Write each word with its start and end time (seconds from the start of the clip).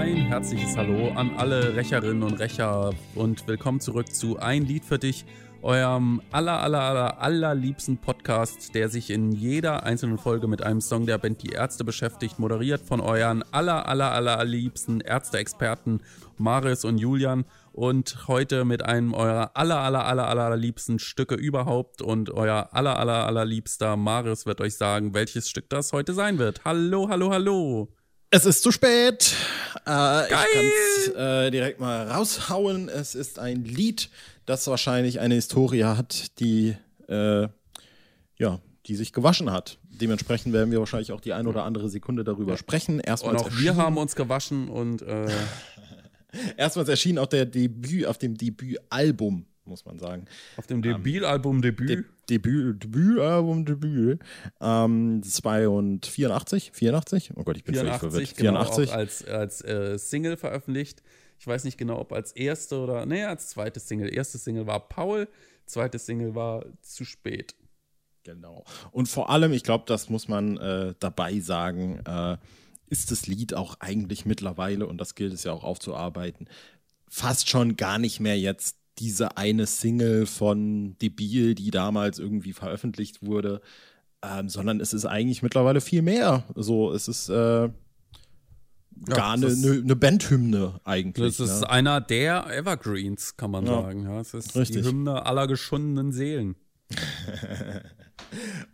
Ein 0.00 0.16
herzliches 0.16 0.78
Hallo 0.78 1.10
an 1.10 1.32
alle 1.36 1.76
Rächerinnen 1.76 2.22
und 2.22 2.40
Rächer 2.40 2.94
und 3.14 3.46
willkommen 3.46 3.80
zurück 3.80 4.14
zu 4.14 4.38
Ein 4.38 4.64
Lied 4.64 4.82
für 4.82 4.98
dich, 4.98 5.26
eurem 5.60 6.22
aller, 6.30 6.58
aller, 6.62 6.80
aller, 6.80 7.20
allerliebsten 7.20 7.98
Podcast, 7.98 8.74
der 8.74 8.88
sich 8.88 9.10
in 9.10 9.30
jeder 9.30 9.82
einzelnen 9.82 10.16
Folge 10.16 10.48
mit 10.48 10.62
einem 10.62 10.80
Song 10.80 11.04
der 11.04 11.18
Band 11.18 11.42
Die 11.42 11.50
Ärzte 11.50 11.84
beschäftigt, 11.84 12.38
moderiert 12.38 12.80
von 12.80 13.02
euren 13.02 13.44
aller, 13.52 13.86
aller, 13.86 14.10
aller 14.12 14.42
liebsten 14.42 15.02
Ärzte-Experten 15.02 16.00
Maris 16.38 16.86
und 16.86 16.96
Julian 16.96 17.44
und 17.72 18.26
heute 18.26 18.64
mit 18.64 18.82
einem 18.82 19.12
eurer 19.12 19.50
aller, 19.52 19.80
aller, 19.80 20.06
aller, 20.06 20.28
aller 20.28 20.56
liebsten 20.56 20.98
Stücke 20.98 21.34
überhaupt 21.34 22.00
und 22.00 22.30
euer 22.30 22.70
aller, 22.72 22.98
aller, 22.98 23.26
aller 23.26 23.44
liebster 23.44 23.98
Maris 23.98 24.46
wird 24.46 24.62
euch 24.62 24.76
sagen, 24.76 25.12
welches 25.12 25.50
Stück 25.50 25.68
das 25.68 25.92
heute 25.92 26.14
sein 26.14 26.38
wird. 26.38 26.64
Hallo, 26.64 27.10
hallo, 27.10 27.30
hallo. 27.30 27.99
Es 28.32 28.46
ist 28.46 28.62
zu 28.62 28.70
spät. 28.70 29.34
Äh, 29.84 29.90
Geil. 29.90 30.28
Ich 30.30 30.52
kann 30.52 30.64
es 30.64 31.08
äh, 31.16 31.50
direkt 31.50 31.80
mal 31.80 32.06
raushauen. 32.06 32.88
Es 32.88 33.16
ist 33.16 33.40
ein 33.40 33.64
Lied, 33.64 34.08
das 34.46 34.68
wahrscheinlich 34.68 35.18
eine 35.18 35.34
Historie 35.34 35.82
hat, 35.82 36.38
die, 36.38 36.76
äh, 37.08 37.48
ja, 38.36 38.60
die 38.86 38.94
sich 38.94 39.12
gewaschen 39.12 39.50
hat. 39.50 39.78
Dementsprechend 39.82 40.52
werden 40.52 40.70
wir 40.70 40.78
wahrscheinlich 40.78 41.10
auch 41.10 41.20
die 41.20 41.32
ein 41.32 41.48
oder 41.48 41.64
andere 41.64 41.88
Sekunde 41.88 42.22
darüber 42.22 42.56
sprechen. 42.56 43.00
Erstmals 43.00 43.42
und 43.42 43.48
auch 43.48 43.58
wir 43.58 43.74
haben 43.74 43.96
uns 43.96 44.14
gewaschen 44.14 44.68
und 44.68 45.02
äh 45.02 45.28
erstmals 46.56 46.88
erschien 46.88 47.18
auch 47.18 47.26
der 47.26 47.46
Debüt 47.46 48.06
auf 48.06 48.16
dem 48.16 48.36
Debütalbum 48.36 49.46
muss 49.70 49.84
man 49.84 49.98
sagen. 49.98 50.26
Auf 50.56 50.66
dem 50.66 50.82
Debütalbum 50.82 51.62
Debüt? 51.62 52.04
De 52.30 52.38
Debüt, 52.38 52.84
Debütalbum 52.84 53.64
Debüt. 53.64 54.20
Ähm, 54.60 55.22
84, 55.22 56.70
84? 56.72 57.32
Oh 57.36 57.42
Gott, 57.42 57.56
ich 57.56 57.64
bin 57.64 57.74
84, 57.74 58.12
völlig 58.12 58.28
verwirrt. 58.30 58.38
84. 58.38 58.86
Genau, 58.86 58.98
als, 58.98 59.24
als 59.24 59.64
äh, 59.64 59.98
Single 59.98 60.36
veröffentlicht. 60.36 61.02
Ich 61.38 61.46
weiß 61.46 61.64
nicht 61.64 61.78
genau, 61.78 61.98
ob 61.98 62.12
als 62.12 62.32
erste 62.32 62.78
oder, 62.78 63.06
nee, 63.06 63.24
als 63.24 63.48
zweites 63.48 63.88
Single. 63.88 64.14
Erste 64.14 64.38
Single 64.38 64.66
war 64.66 64.88
Paul, 64.88 65.28
zweite 65.66 65.98
Single 65.98 66.34
war 66.34 66.64
Zu 66.82 67.04
spät. 67.04 67.54
Genau. 68.22 68.64
Und 68.92 69.08
vor 69.08 69.30
allem, 69.30 69.52
ich 69.52 69.62
glaube, 69.62 69.84
das 69.86 70.10
muss 70.10 70.28
man 70.28 70.58
äh, 70.58 70.94
dabei 71.00 71.40
sagen, 71.40 72.00
äh, 72.06 72.36
ist 72.88 73.10
das 73.10 73.26
Lied 73.26 73.54
auch 73.54 73.76
eigentlich 73.80 74.26
mittlerweile, 74.26 74.86
und 74.86 74.98
das 74.98 75.14
gilt 75.14 75.32
es 75.32 75.44
ja 75.44 75.52
auch 75.52 75.64
aufzuarbeiten, 75.64 76.48
fast 77.08 77.48
schon 77.48 77.76
gar 77.76 77.98
nicht 77.98 78.20
mehr 78.20 78.38
jetzt 78.38 78.76
diese 79.00 79.36
eine 79.36 79.66
Single 79.66 80.26
von 80.26 80.96
Debil, 80.98 81.54
die 81.54 81.70
damals 81.70 82.18
irgendwie 82.18 82.52
veröffentlicht 82.52 83.24
wurde, 83.24 83.60
ähm, 84.22 84.48
sondern 84.48 84.80
es 84.80 84.92
ist 84.92 85.06
eigentlich 85.06 85.42
mittlerweile 85.42 85.80
viel 85.80 86.02
mehr. 86.02 86.44
So, 86.54 86.92
es 86.92 87.08
ist 87.08 87.30
äh, 87.30 87.70
gar 89.06 89.32
eine 89.32 89.56
ne, 89.56 89.82
ne 89.82 89.96
Bandhymne 89.96 90.80
eigentlich. 90.84 91.36
Das 91.38 91.48
ist 91.48 91.62
ne? 91.62 91.70
einer 91.70 92.00
der 92.00 92.46
Evergreens, 92.50 93.36
kann 93.36 93.50
man 93.50 93.66
ja. 93.66 93.82
sagen. 93.82 94.04
Ja, 94.04 94.20
es 94.20 94.34
ist 94.34 94.54
Richtig. 94.54 94.82
die 94.82 94.88
Hymne 94.88 95.24
aller 95.24 95.46
geschundenen 95.46 96.12
Seelen. 96.12 96.56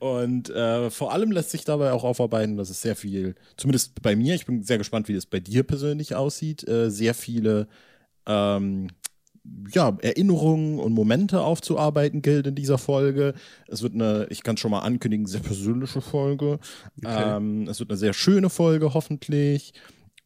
Und 0.00 0.50
äh, 0.50 0.90
vor 0.90 1.12
allem 1.12 1.30
lässt 1.30 1.50
sich 1.50 1.64
dabei 1.64 1.92
auch 1.92 2.04
aufarbeiten, 2.04 2.56
dass 2.56 2.68
es 2.68 2.82
sehr 2.82 2.96
viel, 2.96 3.36
zumindest 3.56 4.02
bei 4.02 4.16
mir, 4.16 4.34
ich 4.34 4.44
bin 4.44 4.62
sehr 4.64 4.78
gespannt, 4.78 5.08
wie 5.08 5.14
das 5.14 5.26
bei 5.26 5.40
dir 5.40 5.62
persönlich 5.62 6.14
aussieht, 6.14 6.66
äh, 6.68 6.90
sehr 6.90 7.14
viele 7.14 7.68
ähm, 8.26 8.88
ja, 9.72 9.96
Erinnerungen 10.00 10.78
und 10.78 10.92
Momente 10.92 11.40
aufzuarbeiten 11.40 12.22
gilt 12.22 12.46
in 12.46 12.54
dieser 12.54 12.78
Folge. 12.78 13.34
Es 13.66 13.82
wird 13.82 13.94
eine, 13.94 14.26
ich 14.30 14.42
kann 14.42 14.56
schon 14.56 14.70
mal 14.70 14.80
ankündigen, 14.80 15.26
sehr 15.26 15.40
persönliche 15.40 16.00
Folge. 16.00 16.58
Okay. 16.98 17.36
Ähm, 17.36 17.68
es 17.68 17.80
wird 17.80 17.90
eine 17.90 17.98
sehr 17.98 18.12
schöne 18.12 18.50
Folge, 18.50 18.94
hoffentlich. 18.94 19.72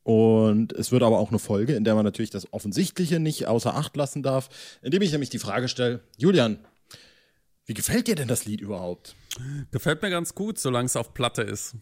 Und 0.02 0.72
es 0.72 0.92
wird 0.92 1.02
aber 1.02 1.18
auch 1.18 1.28
eine 1.28 1.38
Folge, 1.38 1.74
in 1.74 1.84
der 1.84 1.94
man 1.94 2.04
natürlich 2.04 2.30
das 2.30 2.52
Offensichtliche 2.52 3.20
nicht 3.20 3.46
außer 3.46 3.74
Acht 3.74 3.96
lassen 3.96 4.22
darf, 4.22 4.48
indem 4.82 5.02
ich 5.02 5.12
nämlich 5.12 5.30
die 5.30 5.38
Frage 5.38 5.68
stelle: 5.68 6.00
Julian, 6.16 6.58
wie 7.66 7.74
gefällt 7.74 8.08
dir 8.08 8.14
denn 8.14 8.28
das 8.28 8.46
Lied 8.46 8.60
überhaupt? 8.60 9.14
Gefällt 9.70 10.02
mir 10.02 10.10
ganz 10.10 10.34
gut, 10.34 10.58
solange 10.58 10.86
es 10.86 10.96
auf 10.96 11.14
Platte 11.14 11.42
ist. 11.42 11.76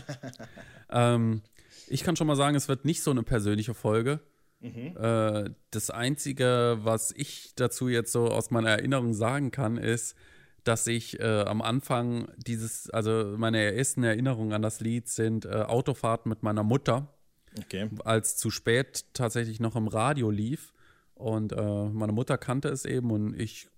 ähm, 0.90 1.42
ich 1.86 2.02
kann 2.02 2.16
schon 2.16 2.26
mal 2.26 2.36
sagen, 2.36 2.56
es 2.56 2.68
wird 2.68 2.84
nicht 2.84 3.02
so 3.02 3.10
eine 3.10 3.22
persönliche 3.22 3.74
Folge. 3.74 4.20
Mhm. 4.60 4.96
Äh, 4.96 5.50
das 5.70 5.90
Einzige, 5.90 6.78
was 6.82 7.12
ich 7.12 7.52
dazu 7.54 7.88
jetzt 7.88 8.12
so 8.12 8.28
aus 8.28 8.50
meiner 8.50 8.70
Erinnerung 8.70 9.14
sagen 9.14 9.50
kann, 9.50 9.76
ist, 9.76 10.16
dass 10.64 10.86
ich 10.86 11.18
äh, 11.20 11.42
am 11.42 11.62
Anfang 11.62 12.28
dieses, 12.36 12.90
also 12.90 13.34
meine 13.36 13.74
ersten 13.74 14.02
Erinnerungen 14.02 14.52
an 14.52 14.62
das 14.62 14.80
Lied 14.80 15.08
sind 15.08 15.44
äh, 15.44 15.62
Autofahrten 15.62 16.28
mit 16.28 16.42
meiner 16.42 16.62
Mutter, 16.62 17.14
okay. 17.56 17.88
als 18.04 18.36
zu 18.36 18.50
spät 18.50 19.06
tatsächlich 19.14 19.60
noch 19.60 19.76
im 19.76 19.88
Radio 19.88 20.30
lief. 20.30 20.72
Und 21.14 21.52
äh, 21.52 21.84
meine 21.88 22.12
Mutter 22.12 22.38
kannte 22.38 22.68
es 22.68 22.84
eben 22.84 23.10
und 23.10 23.38
ich 23.40 23.68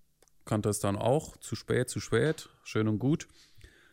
kannte 0.45 0.69
es 0.69 0.81
dann 0.81 0.97
auch. 0.97 1.37
Zu 1.37 1.55
spät, 1.55 1.89
zu 1.89 2.01
spät, 2.01 2.49
schön 2.65 2.89
und 2.89 2.99
gut. 2.99 3.29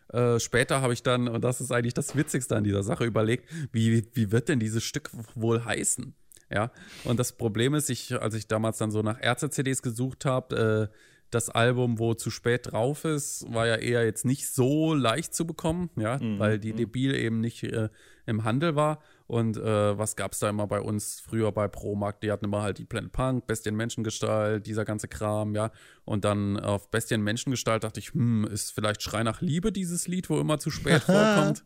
Äh, 0.09 0.39
später 0.39 0.81
habe 0.81 0.93
ich 0.93 1.03
dann, 1.03 1.27
und 1.27 1.43
das 1.43 1.61
ist 1.61 1.71
eigentlich 1.71 1.93
das 1.93 2.15
Witzigste 2.15 2.55
an 2.55 2.63
dieser 2.63 2.83
Sache, 2.83 3.05
überlegt, 3.05 3.49
wie, 3.71 4.07
wie 4.13 4.31
wird 4.31 4.49
denn 4.49 4.59
dieses 4.59 4.83
Stück 4.83 5.11
wohl 5.35 5.63
heißen? 5.63 6.15
Ja, 6.49 6.71
und 7.03 7.19
das 7.19 7.33
Problem 7.33 7.73
ist, 7.73 7.89
ich, 7.89 8.19
als 8.19 8.33
ich 8.33 8.47
damals 8.47 8.77
dann 8.77 8.91
so 8.91 9.01
nach 9.01 9.21
Ärzte-CDs 9.21 9.81
gesucht 9.81 10.23
habe, 10.25 10.89
äh, 10.91 10.95
das 11.29 11.49
Album, 11.49 11.99
wo 11.99 12.13
zu 12.13 12.29
spät 12.29 12.71
drauf 12.71 13.03
ist, 13.03 13.45
war 13.53 13.67
ja 13.67 13.75
eher 13.75 14.05
jetzt 14.05 14.23
nicht 14.23 14.47
so 14.47 14.93
leicht 14.93 15.33
zu 15.35 15.45
bekommen, 15.45 15.89
ja, 15.97 16.17
mhm. 16.17 16.39
weil 16.39 16.57
die 16.57 16.71
mhm. 16.71 16.77
Debil 16.77 17.15
eben 17.15 17.41
nicht 17.41 17.63
äh, 17.63 17.89
im 18.25 18.43
Handel 18.43 18.75
war. 18.75 18.99
Und 19.25 19.57
äh, 19.57 19.97
was 19.97 20.15
gab 20.15 20.31
es 20.31 20.39
da 20.39 20.49
immer 20.49 20.67
bei 20.67 20.79
uns 20.79 21.19
früher 21.19 21.51
bei 21.51 21.67
Promarkt? 21.67 22.23
Die 22.23 22.31
hatten 22.31 22.45
immer 22.45 22.61
halt 22.61 22.77
die 22.77 22.85
Planet 22.85 23.11
Punk, 23.11 23.45
Bestien 23.45 23.75
Menschengestalt, 23.75 24.65
dieser 24.65 24.85
ganze 24.85 25.09
Kram, 25.09 25.53
ja. 25.53 25.71
Und 26.05 26.23
dann 26.23 26.57
auf 26.57 26.89
Bestien 26.91 27.21
Menschengestalt 27.21 27.83
dachte 27.83 27.99
ich, 27.99 28.13
hm, 28.13 28.45
ist 28.45 28.71
vielleicht 28.71 29.03
Schrei 29.03 29.23
nach 29.23 29.41
Liebe 29.41 29.73
dieses 29.73 30.07
Lied, 30.07 30.29
wo 30.29 30.39
immer 30.39 30.59
zu 30.59 30.71
spät 30.71 31.01
vorkommt. 31.03 31.65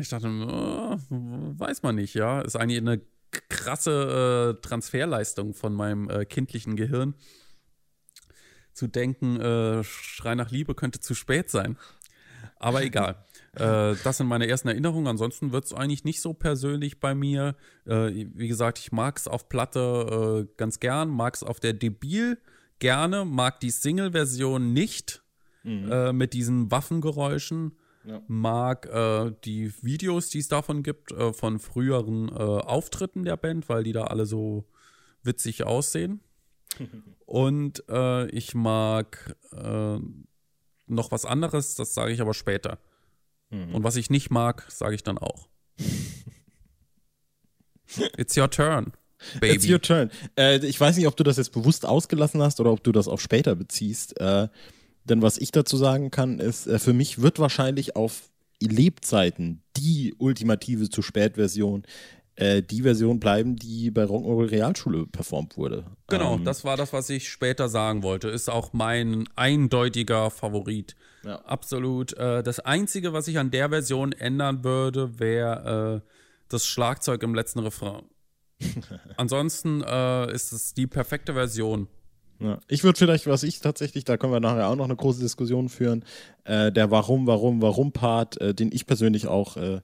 ich 0.00 0.08
dachte, 0.08 0.28
oh, 0.28 0.96
weiß 1.10 1.82
man 1.82 1.96
nicht, 1.96 2.14
ja. 2.14 2.40
Ist 2.40 2.56
eigentlich 2.56 2.80
eine 2.80 3.02
krasse 3.32 4.56
äh, 4.58 4.62
Transferleistung 4.66 5.54
von 5.54 5.74
meinem 5.74 6.08
äh, 6.08 6.24
kindlichen 6.24 6.76
Gehirn. 6.76 7.14
Zu 8.72 8.86
denken, 8.86 9.40
äh, 9.40 9.84
Schrei 9.84 10.34
nach 10.34 10.50
Liebe 10.50 10.74
könnte 10.74 11.00
zu 11.00 11.14
spät 11.14 11.50
sein. 11.50 11.76
Aber 12.58 12.82
egal. 12.84 13.24
Äh, 13.54 13.96
das 14.02 14.16
sind 14.18 14.28
meine 14.28 14.46
ersten 14.46 14.68
Erinnerungen. 14.68 15.08
Ansonsten 15.08 15.52
wird 15.52 15.64
es 15.64 15.74
eigentlich 15.74 16.04
nicht 16.04 16.20
so 16.20 16.32
persönlich 16.32 17.00
bei 17.00 17.14
mir. 17.14 17.56
Äh, 17.86 18.26
wie 18.34 18.48
gesagt, 18.48 18.78
ich 18.78 18.92
mag 18.92 19.18
es 19.18 19.28
auf 19.28 19.48
Platte 19.48 20.46
äh, 20.48 20.54
ganz 20.56 20.80
gern, 20.80 21.08
mag 21.10 21.34
es 21.34 21.42
auf 21.42 21.60
der 21.60 21.72
Debil 21.74 22.38
gerne, 22.78 23.24
mag 23.24 23.60
die 23.60 23.70
Single-Version 23.70 24.72
nicht 24.72 25.22
mhm. 25.62 26.16
mit 26.16 26.32
diesen 26.32 26.72
Waffengeräuschen 26.72 27.76
ja. 28.04 28.22
mag 28.26 28.86
äh, 28.86 29.32
die 29.44 29.72
Videos, 29.82 30.28
die 30.28 30.38
es 30.38 30.48
davon 30.48 30.82
gibt, 30.82 31.12
äh, 31.12 31.32
von 31.32 31.58
früheren 31.58 32.28
äh, 32.28 32.32
Auftritten 32.32 33.24
der 33.24 33.36
Band, 33.36 33.68
weil 33.68 33.84
die 33.84 33.92
da 33.92 34.04
alle 34.04 34.26
so 34.26 34.64
witzig 35.22 35.64
aussehen. 35.64 36.20
Und 37.26 37.84
äh, 37.88 38.26
ich 38.28 38.54
mag 38.54 39.36
äh, 39.52 39.98
noch 40.86 41.10
was 41.10 41.24
anderes, 41.24 41.74
das 41.74 41.94
sage 41.94 42.12
ich 42.12 42.20
aber 42.20 42.34
später. 42.34 42.78
Mhm. 43.50 43.74
Und 43.74 43.84
was 43.84 43.96
ich 43.96 44.10
nicht 44.10 44.30
mag, 44.30 44.66
sage 44.70 44.94
ich 44.94 45.02
dann 45.02 45.18
auch. 45.18 45.48
It's 48.16 48.36
your 48.36 48.50
turn. 48.50 48.92
Baby. 49.40 49.54
It's 49.54 49.68
your 49.68 49.80
turn. 49.80 50.10
Äh, 50.36 50.64
ich 50.66 50.80
weiß 50.80 50.96
nicht, 50.96 51.06
ob 51.06 51.16
du 51.16 51.22
das 51.22 51.36
jetzt 51.36 51.52
bewusst 51.52 51.86
ausgelassen 51.86 52.42
hast 52.42 52.58
oder 52.60 52.72
ob 52.72 52.82
du 52.82 52.92
das 52.92 53.06
auf 53.08 53.20
später 53.20 53.54
beziehst. 53.54 54.14
Denn 55.04 55.22
was 55.22 55.38
ich 55.38 55.52
dazu 55.52 55.76
sagen 55.76 56.10
kann, 56.10 56.38
ist, 56.38 56.66
äh, 56.66 56.78
für 56.78 56.92
mich 56.92 57.20
wird 57.20 57.38
wahrscheinlich 57.38 57.96
auf 57.96 58.30
Lebzeiten 58.60 59.62
die 59.76 60.14
ultimative 60.18 60.88
zu 60.88 61.02
spät 61.02 61.34
Version 61.34 61.84
äh, 62.36 62.62
die 62.62 62.82
Version 62.82 63.20
bleiben, 63.20 63.56
die 63.56 63.90
bei 63.90 64.04
Rock'n'Roll 64.04 64.50
Realschule 64.50 65.06
performt 65.06 65.58
wurde. 65.58 65.84
Genau, 66.08 66.36
ähm, 66.36 66.44
das 66.44 66.64
war 66.64 66.76
das, 66.76 66.92
was 66.92 67.10
ich 67.10 67.28
später 67.28 67.68
sagen 67.68 68.02
wollte. 68.02 68.28
Ist 68.28 68.48
auch 68.48 68.72
mein 68.72 69.28
eindeutiger 69.36 70.30
Favorit. 70.30 70.96
Ja. 71.24 71.36
Absolut. 71.42 72.14
Äh, 72.14 72.42
das 72.42 72.60
Einzige, 72.60 73.12
was 73.12 73.28
ich 73.28 73.38
an 73.38 73.50
der 73.50 73.68
Version 73.68 74.12
ändern 74.12 74.64
würde, 74.64 75.18
wäre 75.20 76.02
äh, 76.02 76.08
das 76.48 76.64
Schlagzeug 76.64 77.22
im 77.22 77.34
letzten 77.34 77.58
Refrain. 77.58 78.04
Ansonsten 79.16 79.82
äh, 79.82 80.32
ist 80.32 80.52
es 80.52 80.72
die 80.72 80.86
perfekte 80.86 81.34
Version. 81.34 81.88
Ja. 82.42 82.58
Ich 82.68 82.84
würde 82.84 82.98
vielleicht, 82.98 83.26
was 83.26 83.42
ich 83.42 83.60
tatsächlich, 83.60 84.04
da 84.04 84.16
können 84.16 84.32
wir 84.32 84.40
nachher 84.40 84.68
auch 84.68 84.76
noch 84.76 84.84
eine 84.84 84.96
große 84.96 85.20
Diskussion 85.20 85.68
führen, 85.68 86.04
äh, 86.44 86.72
der 86.72 86.90
Warum, 86.90 87.26
Warum, 87.26 87.62
Warum-Part, 87.62 88.40
äh, 88.40 88.54
den 88.54 88.70
ich 88.72 88.86
persönlich 88.86 89.26
auch 89.26 89.56
äh, 89.56 89.80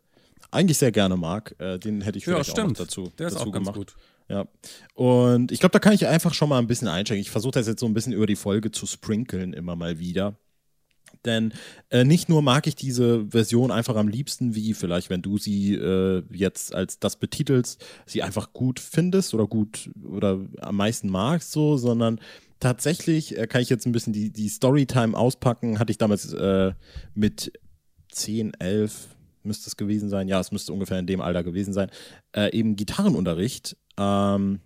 eigentlich 0.50 0.78
sehr 0.78 0.93
gerne 0.93 1.16
mag, 1.16 1.55
äh, 1.58 1.78
den 1.78 2.00
hätte 2.00 2.19
ich 2.19 2.25
vielleicht 2.25 2.56
ja, 2.56 2.64
auch 2.64 2.69
noch 2.69 2.76
dazu, 2.76 3.12
der 3.19 3.28
ist 3.28 3.34
dazu 3.34 3.49
auch 3.49 3.52
gemacht. 3.52 3.75
Ganz 3.75 3.76
gut. 3.76 3.96
Ja. 4.28 4.46
Und 4.94 5.52
ich 5.52 5.60
glaube, 5.60 5.72
da 5.72 5.78
kann 5.78 5.94
ich 5.94 6.06
einfach 6.06 6.34
schon 6.34 6.50
mal 6.50 6.58
ein 6.58 6.66
bisschen 6.66 6.88
einsteigen. 6.88 7.20
Ich 7.20 7.31
versuche 7.31 7.52
das 7.52 7.66
jetzt 7.66 7.81
so 7.81 7.87
ein 7.87 7.94
bisschen 7.94 8.12
über 8.12 8.26
die 8.26 8.37
Folge 8.37 8.70
zu 8.70 8.87
sprinkeln, 8.87 9.52
immer 9.52 9.75
mal 9.75 9.99
wieder. 9.99 10.37
Denn 11.25 11.52
äh, 11.90 12.04
nicht 12.04 12.28
nur 12.28 12.43
mag 12.43 12.66
ich 12.66 12.76
diese 12.76 13.26
Version 13.31 13.70
einfach 13.70 13.96
am 13.96 14.08
liebsten, 14.08 14.54
wie 14.54 14.75
vielleicht, 14.75 15.11
wenn 15.11 15.22
du 15.22 15.38
sie 15.38 15.75
äh, 15.75 16.22
jetzt 16.31 16.75
als 16.75 16.99
das 17.00 17.16
betitelst, 17.16 17.84
sie 18.06 18.22
einfach 18.22 18.52
gut 18.52 18.78
findest 18.78 19.34
oder 19.34 19.46
gut 19.46 19.90
oder 20.04 20.40
am 20.61 20.76
meisten 20.76 21.08
magst, 21.08 21.52
so, 21.52 21.76
sondern 21.76 22.20
tatsächlich 22.60 23.37
äh, 23.37 23.46
kann 23.46 23.60
ich 23.60 23.69
jetzt 23.69 23.87
ein 23.87 23.93
bisschen 23.93 24.12
die, 24.12 24.31
die 24.31 24.49
Storytime 24.49 25.16
auspacken. 25.16 25.78
Hatte 25.78 25.90
ich 25.90 25.99
damals 25.99 26.32
äh, 26.32 26.72
mit 27.14 27.52
10, 28.12 28.55
11, 28.55 29.08
müsste 29.43 29.69
es 29.69 29.76
gewesen 29.76 30.08
sein. 30.08 30.28
Ja, 30.28 30.40
es 30.40 30.52
müsste 30.52 30.72
ungefähr 30.72 30.99
in 30.99 31.06
dem 31.06 31.20
Alter 31.20 31.44
gewesen 31.44 31.72
sein. 31.72 31.90
Äh, 32.32 32.56
eben 32.56 32.76
Gitarrenunterricht. 32.76 33.76
Ähm, 33.99 34.60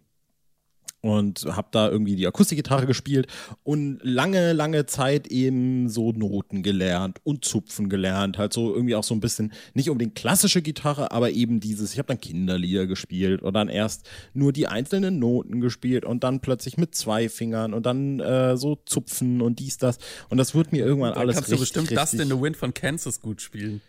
und 1.03 1.45
habe 1.51 1.69
da 1.73 1.91
irgendwie 1.91 2.17
die 2.17 2.27
Akustikgitarre 2.27 2.87
gespielt 2.87 3.27
und 3.65 3.99
lange, 4.03 4.53
lange 4.53 4.87
Zeit 4.87 5.27
eben 5.27 5.89
so 5.89 6.13
Noten 6.13 6.63
gelernt 6.63 7.19
und 7.25 7.45
Zupfen 7.45 7.89
gelernt. 7.89 8.39
Halt 8.39 8.53
so 8.53 8.73
irgendwie 8.75 8.95
auch 8.95 9.03
so 9.05 9.13
ein 9.15 9.21
bisschen, 9.21 9.53
nicht 9.75 9.91
unbedingt 9.91 10.15
klassische 10.15 10.63
Gitarre, 10.63 11.11
aber 11.11 11.31
eben 11.33 11.59
dieses, 11.61 11.93
ich 11.93 11.99
habe 11.99 12.07
dann 12.07 12.21
Kinderlieder 12.21 12.87
gespielt 12.87 13.43
und 13.43 13.53
dann 13.53 13.69
erst 13.69 14.09
nur 14.33 14.53
die 14.53 14.69
einzelnen 14.69 15.19
Noten 15.19 15.61
gespielt 15.61 16.05
und 16.05 16.23
dann 16.23 16.41
plötzlich 16.41 16.79
mit 16.79 16.95
zwei 16.95 17.29
Fingern 17.29 17.75
und 17.75 17.85
dann 17.85 18.21
äh, 18.21 18.57
so 18.57 18.79
Zupfen 18.87 19.43
und 19.43 19.59
dies, 19.59 19.79
das. 19.79 19.99
Und 20.29 20.39
das 20.39 20.55
wird 20.55 20.71
mir 20.71 20.87
irgendwann 20.87 21.15
dann 21.15 21.23
alles 21.23 21.35
kannst 21.35 21.51
richtig, 21.51 21.73
du 21.73 21.81
bestimmt 21.81 22.01
richtig, 22.01 22.19
Dust 22.19 22.31
in 22.31 22.37
the 22.37 22.41
Wind 22.41 22.57
von 22.57 22.73
Kansas 22.73 23.21
gut 23.21 23.43
spielen. 23.43 23.81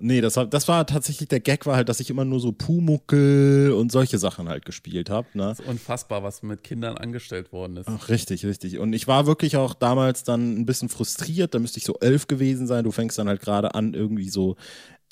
Nee, 0.00 0.20
das 0.20 0.36
war, 0.36 0.46
das 0.46 0.68
war 0.68 0.86
tatsächlich 0.86 1.28
der 1.28 1.40
Gag, 1.40 1.66
war 1.66 1.74
halt, 1.74 1.88
dass 1.88 1.98
ich 1.98 2.08
immer 2.08 2.24
nur 2.24 2.38
so 2.38 2.52
Pumuckel 2.52 3.72
und 3.72 3.90
solche 3.90 4.18
Sachen 4.18 4.48
halt 4.48 4.64
gespielt 4.64 5.10
habe. 5.10 5.26
Ne? 5.34 5.46
Das 5.46 5.58
ist 5.58 5.66
unfassbar, 5.66 6.22
was 6.22 6.44
mit 6.44 6.62
Kindern 6.62 6.96
angestellt 6.96 7.52
worden 7.52 7.76
ist. 7.78 7.88
Ach, 7.88 8.08
richtig, 8.08 8.46
richtig. 8.46 8.78
Und 8.78 8.92
ich 8.92 9.08
war 9.08 9.26
wirklich 9.26 9.56
auch 9.56 9.74
damals 9.74 10.22
dann 10.22 10.56
ein 10.56 10.66
bisschen 10.66 10.88
frustriert, 10.88 11.52
da 11.52 11.58
müsste 11.58 11.78
ich 11.78 11.84
so 11.84 11.96
elf 12.00 12.28
gewesen 12.28 12.68
sein. 12.68 12.84
Du 12.84 12.92
fängst 12.92 13.18
dann 13.18 13.26
halt 13.26 13.40
gerade 13.40 13.74
an, 13.74 13.92
irgendwie 13.92 14.28
so, 14.30 14.54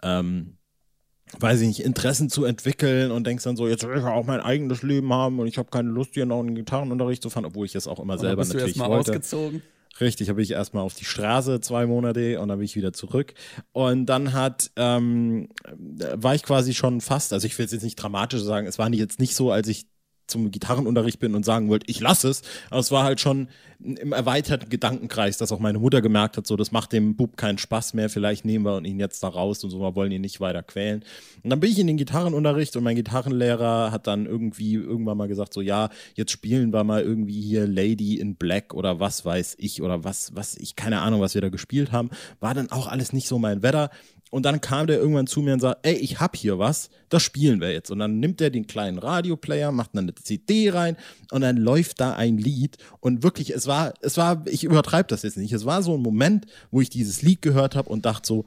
ähm, 0.04 0.56
weiß 1.40 1.62
ich 1.62 1.66
nicht, 1.66 1.80
Interessen 1.80 2.30
zu 2.30 2.44
entwickeln 2.44 3.10
und 3.10 3.26
denkst 3.26 3.42
dann 3.42 3.56
so, 3.56 3.66
jetzt 3.66 3.86
will 3.86 3.98
ich 3.98 4.04
auch 4.04 4.24
mein 4.24 4.40
eigenes 4.40 4.84
Leben 4.84 5.12
haben 5.12 5.40
und 5.40 5.48
ich 5.48 5.58
habe 5.58 5.68
keine 5.68 5.90
Lust, 5.90 6.14
hier 6.14 6.26
noch 6.26 6.38
einen 6.38 6.54
Gitarrenunterricht 6.54 7.22
zu 7.22 7.30
fahren, 7.30 7.44
obwohl 7.44 7.66
ich 7.66 7.72
das 7.72 7.88
auch 7.88 7.98
immer 7.98 8.12
und 8.12 8.20
selber 8.20 8.42
bist 8.42 8.54
natürlich 8.54 8.74
du 8.76 8.80
erst 8.80 8.88
mal 8.88 8.96
wollte. 8.96 9.10
ausgezogen? 9.10 9.62
Richtig, 10.00 10.28
habe 10.28 10.42
ich 10.42 10.50
erstmal 10.50 10.82
auf 10.82 10.94
die 10.94 11.04
Straße 11.04 11.60
zwei 11.60 11.86
Monate 11.86 12.40
und 12.40 12.48
dann 12.48 12.58
bin 12.58 12.66
ich 12.66 12.76
wieder 12.76 12.92
zurück. 12.92 13.34
Und 13.72 14.06
dann 14.06 14.32
hat, 14.34 14.70
ähm, 14.76 15.48
war 15.68 16.34
ich 16.34 16.42
quasi 16.42 16.74
schon 16.74 17.00
fast, 17.00 17.32
also 17.32 17.46
ich 17.46 17.56
will 17.58 17.64
es 17.66 17.72
jetzt 17.72 17.82
nicht 17.82 17.96
dramatisch 17.96 18.42
sagen, 18.42 18.66
es 18.66 18.78
war 18.78 18.92
jetzt 18.92 19.20
nicht 19.20 19.34
so, 19.34 19.50
als 19.50 19.68
ich 19.68 19.86
zum 20.26 20.50
Gitarrenunterricht 20.50 21.18
bin 21.18 21.34
und 21.34 21.44
sagen 21.44 21.68
wollte, 21.68 21.86
ich 21.88 22.00
lasse 22.00 22.28
es. 22.28 22.42
Aber 22.70 22.80
es 22.80 22.90
war 22.90 23.04
halt 23.04 23.20
schon 23.20 23.48
im 23.82 24.12
erweiterten 24.12 24.68
Gedankenkreis, 24.68 25.36
dass 25.36 25.52
auch 25.52 25.58
meine 25.58 25.78
Mutter 25.78 26.00
gemerkt 26.00 26.36
hat, 26.36 26.46
so, 26.46 26.56
das 26.56 26.72
macht 26.72 26.92
dem 26.92 27.16
Bub 27.16 27.36
keinen 27.36 27.58
Spaß 27.58 27.94
mehr, 27.94 28.08
vielleicht 28.08 28.44
nehmen 28.44 28.64
wir 28.64 28.82
ihn 28.84 28.98
jetzt 28.98 29.22
da 29.22 29.28
raus 29.28 29.62
und 29.64 29.70
so, 29.70 29.80
wir 29.80 29.94
wollen 29.94 30.12
ihn 30.12 30.22
nicht 30.22 30.40
weiter 30.40 30.62
quälen. 30.62 31.04
Und 31.42 31.50
dann 31.50 31.60
bin 31.60 31.70
ich 31.70 31.78
in 31.78 31.86
den 31.86 31.96
Gitarrenunterricht 31.96 32.76
und 32.76 32.84
mein 32.84 32.96
Gitarrenlehrer 32.96 33.92
hat 33.92 34.06
dann 34.06 34.26
irgendwie 34.26 34.74
irgendwann 34.74 35.18
mal 35.18 35.28
gesagt, 35.28 35.52
so, 35.52 35.60
ja, 35.60 35.90
jetzt 36.14 36.32
spielen 36.32 36.72
wir 36.72 36.84
mal 36.84 37.02
irgendwie 37.02 37.40
hier 37.40 37.66
Lady 37.66 38.18
in 38.18 38.36
Black 38.36 38.72
oder 38.72 38.98
was 38.98 39.24
weiß 39.24 39.56
ich 39.58 39.82
oder 39.82 40.04
was, 40.04 40.34
was, 40.34 40.56
ich 40.56 40.76
keine 40.76 41.00
Ahnung, 41.02 41.20
was 41.20 41.34
wir 41.34 41.42
da 41.42 41.50
gespielt 41.50 41.92
haben. 41.92 42.10
War 42.40 42.54
dann 42.54 42.70
auch 42.70 42.86
alles 42.86 43.12
nicht 43.12 43.28
so 43.28 43.38
mein 43.38 43.62
Wetter. 43.62 43.90
Und 44.30 44.44
dann 44.44 44.60
kam 44.60 44.86
der 44.86 44.98
irgendwann 44.98 45.26
zu 45.26 45.40
mir 45.40 45.54
und 45.54 45.60
sagt, 45.60 45.86
ey, 45.86 45.94
ich 45.94 46.18
hab 46.18 46.36
hier 46.36 46.58
was, 46.58 46.90
das 47.08 47.22
spielen 47.22 47.60
wir 47.60 47.72
jetzt. 47.72 47.90
Und 47.90 48.00
dann 48.00 48.18
nimmt 48.18 48.40
er 48.40 48.50
den 48.50 48.66
kleinen 48.66 48.98
Radioplayer, 48.98 49.70
macht 49.70 49.90
dann 49.94 50.04
eine 50.04 50.14
CD 50.14 50.70
rein 50.70 50.96
und 51.30 51.42
dann 51.42 51.56
läuft 51.56 52.00
da 52.00 52.14
ein 52.14 52.36
Lied. 52.36 52.76
Und 53.00 53.22
wirklich, 53.22 53.50
es 53.50 53.66
war, 53.66 53.94
es 54.00 54.16
war, 54.16 54.42
ich 54.46 54.64
übertreibe 54.64 55.08
das 55.08 55.22
jetzt 55.22 55.36
nicht, 55.36 55.52
es 55.52 55.64
war 55.64 55.82
so 55.82 55.94
ein 55.96 56.02
Moment, 56.02 56.46
wo 56.70 56.80
ich 56.80 56.90
dieses 56.90 57.22
Lied 57.22 57.40
gehört 57.40 57.76
habe 57.76 57.88
und 57.88 58.04
dachte 58.04 58.26
so, 58.26 58.46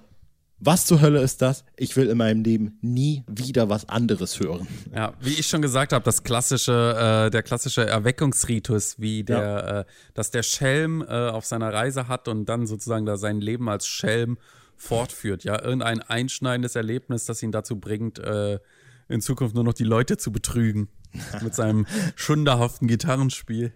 was 0.61 0.85
zur 0.85 0.99
Hölle 0.99 1.21
ist 1.21 1.41
das? 1.41 1.63
Ich 1.77 1.95
will 1.95 2.09
in 2.09 2.17
meinem 2.17 2.43
Leben 2.43 2.77
nie 2.81 3.23
wieder 3.27 3.69
was 3.69 3.87
anderes 3.87 4.41
hören. 4.41 4.67
Ja, 4.93 5.13
wie 5.21 5.33
ich 5.33 5.47
schon 5.47 5.61
gesagt 5.61 5.93
habe, 5.93 6.03
das 6.03 6.23
klassische, 6.23 7.27
äh, 7.27 7.29
der 7.29 7.43
klassische 7.43 7.87
Erweckungsritus, 7.87 8.99
wie 8.99 9.23
der, 9.23 9.37
ja. 9.37 9.79
äh, 9.79 9.85
dass 10.13 10.31
der 10.31 10.43
Schelm 10.43 11.01
äh, 11.01 11.29
auf 11.29 11.45
seiner 11.45 11.73
Reise 11.73 12.09
hat 12.09 12.27
und 12.27 12.45
dann 12.47 12.67
sozusagen 12.67 13.05
da 13.05 13.15
sein 13.15 13.39
Leben 13.39 13.69
als 13.69 13.87
Schelm 13.87 14.37
fortführt. 14.79 15.43
Ja, 15.43 15.61
irgendein 15.61 16.01
einschneidendes 16.01 16.75
Erlebnis, 16.75 17.25
das 17.25 17.43
ihn 17.43 17.51
dazu 17.51 17.79
bringt, 17.79 18.17
äh, 18.17 18.59
in 19.07 19.21
Zukunft 19.21 19.53
nur 19.53 19.63
noch 19.63 19.73
die 19.73 19.83
Leute 19.83 20.17
zu 20.17 20.31
betrügen. 20.31 20.89
mit 21.41 21.55
seinem 21.55 21.85
schunderhaften 22.15 22.87
Gitarrenspiel. 22.87 23.73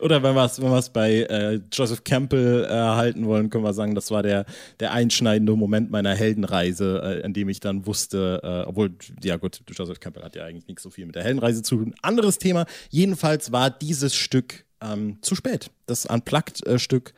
Oder 0.00 0.22
wenn 0.22 0.36
wir 0.36 0.44
es 0.44 0.62
wenn 0.62 0.92
bei 0.92 1.22
äh, 1.22 1.60
Joseph 1.72 2.04
Campbell 2.04 2.64
äh, 2.64 2.68
halten 2.70 3.26
wollen, 3.26 3.50
können 3.50 3.64
wir 3.64 3.72
sagen, 3.72 3.96
das 3.96 4.12
war 4.12 4.22
der, 4.22 4.46
der 4.78 4.92
einschneidende 4.92 5.56
Moment 5.56 5.90
meiner 5.90 6.14
Heldenreise, 6.14 7.20
äh, 7.22 7.24
an 7.24 7.32
dem 7.32 7.48
ich 7.48 7.58
dann 7.58 7.86
wusste, 7.86 8.40
äh, 8.44 8.68
obwohl, 8.68 8.94
ja 9.22 9.36
gut, 9.36 9.62
Joseph 9.68 9.98
Campbell 9.98 10.22
hat 10.22 10.36
ja 10.36 10.44
eigentlich 10.44 10.68
nicht 10.68 10.78
so 10.78 10.90
viel 10.90 11.06
mit 11.06 11.16
der 11.16 11.24
Heldenreise 11.24 11.62
zu 11.62 11.76
tun. 11.76 11.94
Anderes 12.02 12.38
Thema. 12.38 12.66
Jedenfalls 12.88 13.50
war 13.50 13.68
dieses 13.68 14.14
Stück 14.14 14.64
ähm, 14.80 15.18
zu 15.22 15.34
spät. 15.34 15.72
Das 15.86 16.06
Unplugged-Stück 16.06 17.14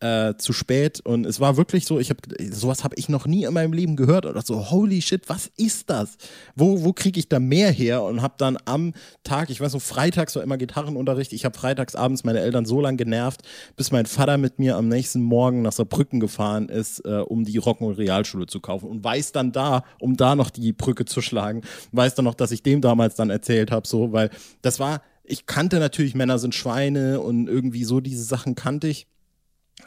äh, 0.00 0.34
zu 0.36 0.52
spät. 0.52 1.00
Und 1.00 1.26
es 1.26 1.40
war 1.40 1.56
wirklich 1.56 1.86
so, 1.86 1.98
ich 1.98 2.10
habe 2.10 2.20
sowas 2.50 2.84
habe 2.84 2.94
ich 2.96 3.08
noch 3.08 3.26
nie 3.26 3.44
in 3.44 3.54
meinem 3.54 3.72
Leben 3.72 3.96
gehört. 3.96 4.26
Oder 4.26 4.42
so 4.42 4.70
holy 4.70 5.02
shit, 5.02 5.28
was 5.28 5.50
ist 5.56 5.90
das? 5.90 6.16
Wo 6.54 6.84
wo 6.84 6.92
kriege 6.92 7.18
ich 7.18 7.28
da 7.28 7.38
mehr 7.38 7.70
her? 7.70 8.02
Und 8.02 8.22
habe 8.22 8.34
dann 8.38 8.58
am 8.64 8.92
Tag, 9.22 9.50
ich 9.50 9.60
weiß 9.60 9.72
so 9.72 9.78
freitags 9.78 10.36
war 10.36 10.42
immer 10.42 10.58
Gitarrenunterricht, 10.58 11.32
ich 11.32 11.44
habe 11.44 11.56
freitags 11.56 11.94
abends 11.94 12.24
meine 12.24 12.40
Eltern 12.40 12.66
so 12.66 12.80
lange 12.80 12.96
genervt, 12.96 13.42
bis 13.76 13.92
mein 13.92 14.06
Vater 14.06 14.38
mit 14.38 14.58
mir 14.58 14.76
am 14.76 14.88
nächsten 14.88 15.22
Morgen 15.22 15.62
nach 15.62 15.72
Saarbrücken 15.72 16.20
gefahren 16.20 16.68
ist, 16.68 17.00
äh, 17.04 17.20
um 17.20 17.44
die 17.44 17.58
Rocken 17.58 17.86
und 17.86 17.94
Realschule 17.94 18.46
zu 18.46 18.60
kaufen. 18.60 18.88
Und 18.88 19.02
weiß 19.02 19.32
dann 19.32 19.52
da, 19.52 19.84
um 20.00 20.16
da 20.16 20.36
noch 20.36 20.50
die 20.50 20.72
Brücke 20.72 21.04
zu 21.04 21.20
schlagen, 21.20 21.62
weiß 21.92 22.14
dann 22.14 22.24
noch, 22.24 22.34
dass 22.34 22.50
ich 22.50 22.62
dem 22.62 22.80
damals 22.80 23.14
dann 23.14 23.30
erzählt 23.30 23.70
habe 23.70 23.86
so, 23.86 24.12
weil 24.12 24.30
das 24.62 24.78
war 24.80 25.02
ich 25.24 25.46
kannte 25.46 25.78
natürlich 25.78 26.14
Männer 26.14 26.38
sind 26.38 26.54
Schweine 26.54 27.20
und 27.20 27.48
irgendwie 27.48 27.84
so 27.84 28.00
diese 28.00 28.22
Sachen 28.22 28.54
kannte 28.54 28.88
ich 28.88 29.06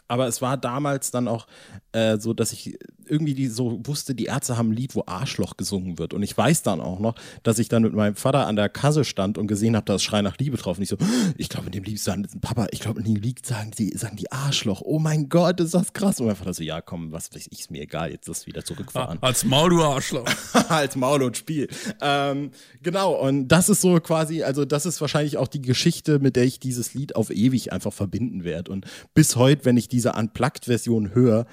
aber 0.07 0.27
es 0.27 0.41
war 0.41 0.57
damals 0.57 1.11
dann 1.11 1.27
auch 1.27 1.47
äh, 1.91 2.17
so, 2.17 2.33
dass 2.33 2.51
ich 2.53 2.77
irgendwie 3.05 3.33
die, 3.33 3.47
so 3.47 3.79
wusste, 3.85 4.15
die 4.15 4.25
Ärzte 4.25 4.57
haben 4.57 4.69
ein 4.69 4.75
Lied, 4.75 4.95
wo 4.95 5.03
Arschloch 5.05 5.57
gesungen 5.57 5.97
wird. 5.97 6.13
Und 6.13 6.23
ich 6.23 6.37
weiß 6.37 6.63
dann 6.63 6.81
auch 6.81 6.99
noch, 6.99 7.15
dass 7.43 7.59
ich 7.59 7.69
dann 7.69 7.83
mit 7.83 7.93
meinem 7.93 8.15
Vater 8.15 8.47
an 8.47 8.55
der 8.55 8.69
Kasse 8.69 9.05
stand 9.05 9.37
und 9.37 9.47
gesehen 9.47 9.75
habe, 9.75 9.85
da 9.85 9.95
ist 9.95 10.03
Schrei 10.03 10.21
nach 10.21 10.37
Liebe 10.37 10.57
drauf. 10.57 10.77
Und 10.77 10.83
ich 10.83 10.89
so, 10.89 10.97
ich 11.37 11.49
glaube, 11.49 11.67
in 11.67 11.71
dem 11.71 11.83
Lied 11.83 11.99
sagen, 11.99 12.27
Papa, 12.41 12.67
ich 12.71 12.79
glaube, 12.79 12.99
in 12.99 13.05
dem 13.05 13.15
Lied 13.15 13.45
sagen 13.45 13.71
die, 13.77 13.89
sagen 13.97 14.17
die 14.17 14.31
Arschloch. 14.31 14.81
Oh 14.83 14.99
mein 14.99 15.29
Gott, 15.29 15.59
ist 15.59 15.73
das 15.73 15.93
krass. 15.93 16.19
Und 16.19 16.27
mein 16.27 16.35
Vater 16.35 16.53
so, 16.53 16.63
ja, 16.63 16.81
komm, 16.81 17.11
was 17.11 17.33
weiß 17.33 17.47
ich, 17.49 17.59
ist 17.59 17.71
mir 17.71 17.81
egal, 17.81 18.11
jetzt 18.11 18.27
ist 18.27 18.45
wieder 18.45 18.63
zurückfahren. 18.63 19.17
Als 19.21 19.45
Maul, 19.45 19.69
du 19.69 19.83
Arschloch. 19.83 20.27
Als 20.69 20.95
Maul 20.95 21.23
und 21.23 21.37
Spiel. 21.37 21.67
Ähm, 22.01 22.51
genau, 22.83 23.13
und 23.13 23.47
das 23.47 23.69
ist 23.69 23.81
so 23.81 23.99
quasi, 23.99 24.43
also 24.43 24.65
das 24.65 24.85
ist 24.85 24.99
wahrscheinlich 24.99 25.37
auch 25.37 25.47
die 25.47 25.61
Geschichte, 25.61 26.19
mit 26.19 26.35
der 26.35 26.43
ich 26.43 26.59
dieses 26.59 26.93
Lied 26.93 27.15
auf 27.15 27.29
ewig 27.29 27.71
einfach 27.71 27.93
verbinden 27.93 28.43
werde. 28.43 28.71
Und 28.71 28.85
bis 29.13 29.35
heute, 29.35 29.65
wenn 29.65 29.76
ich 29.77 29.87
diese 29.87 30.13
Unplugged-Version 30.13 31.13
höre, 31.13 31.45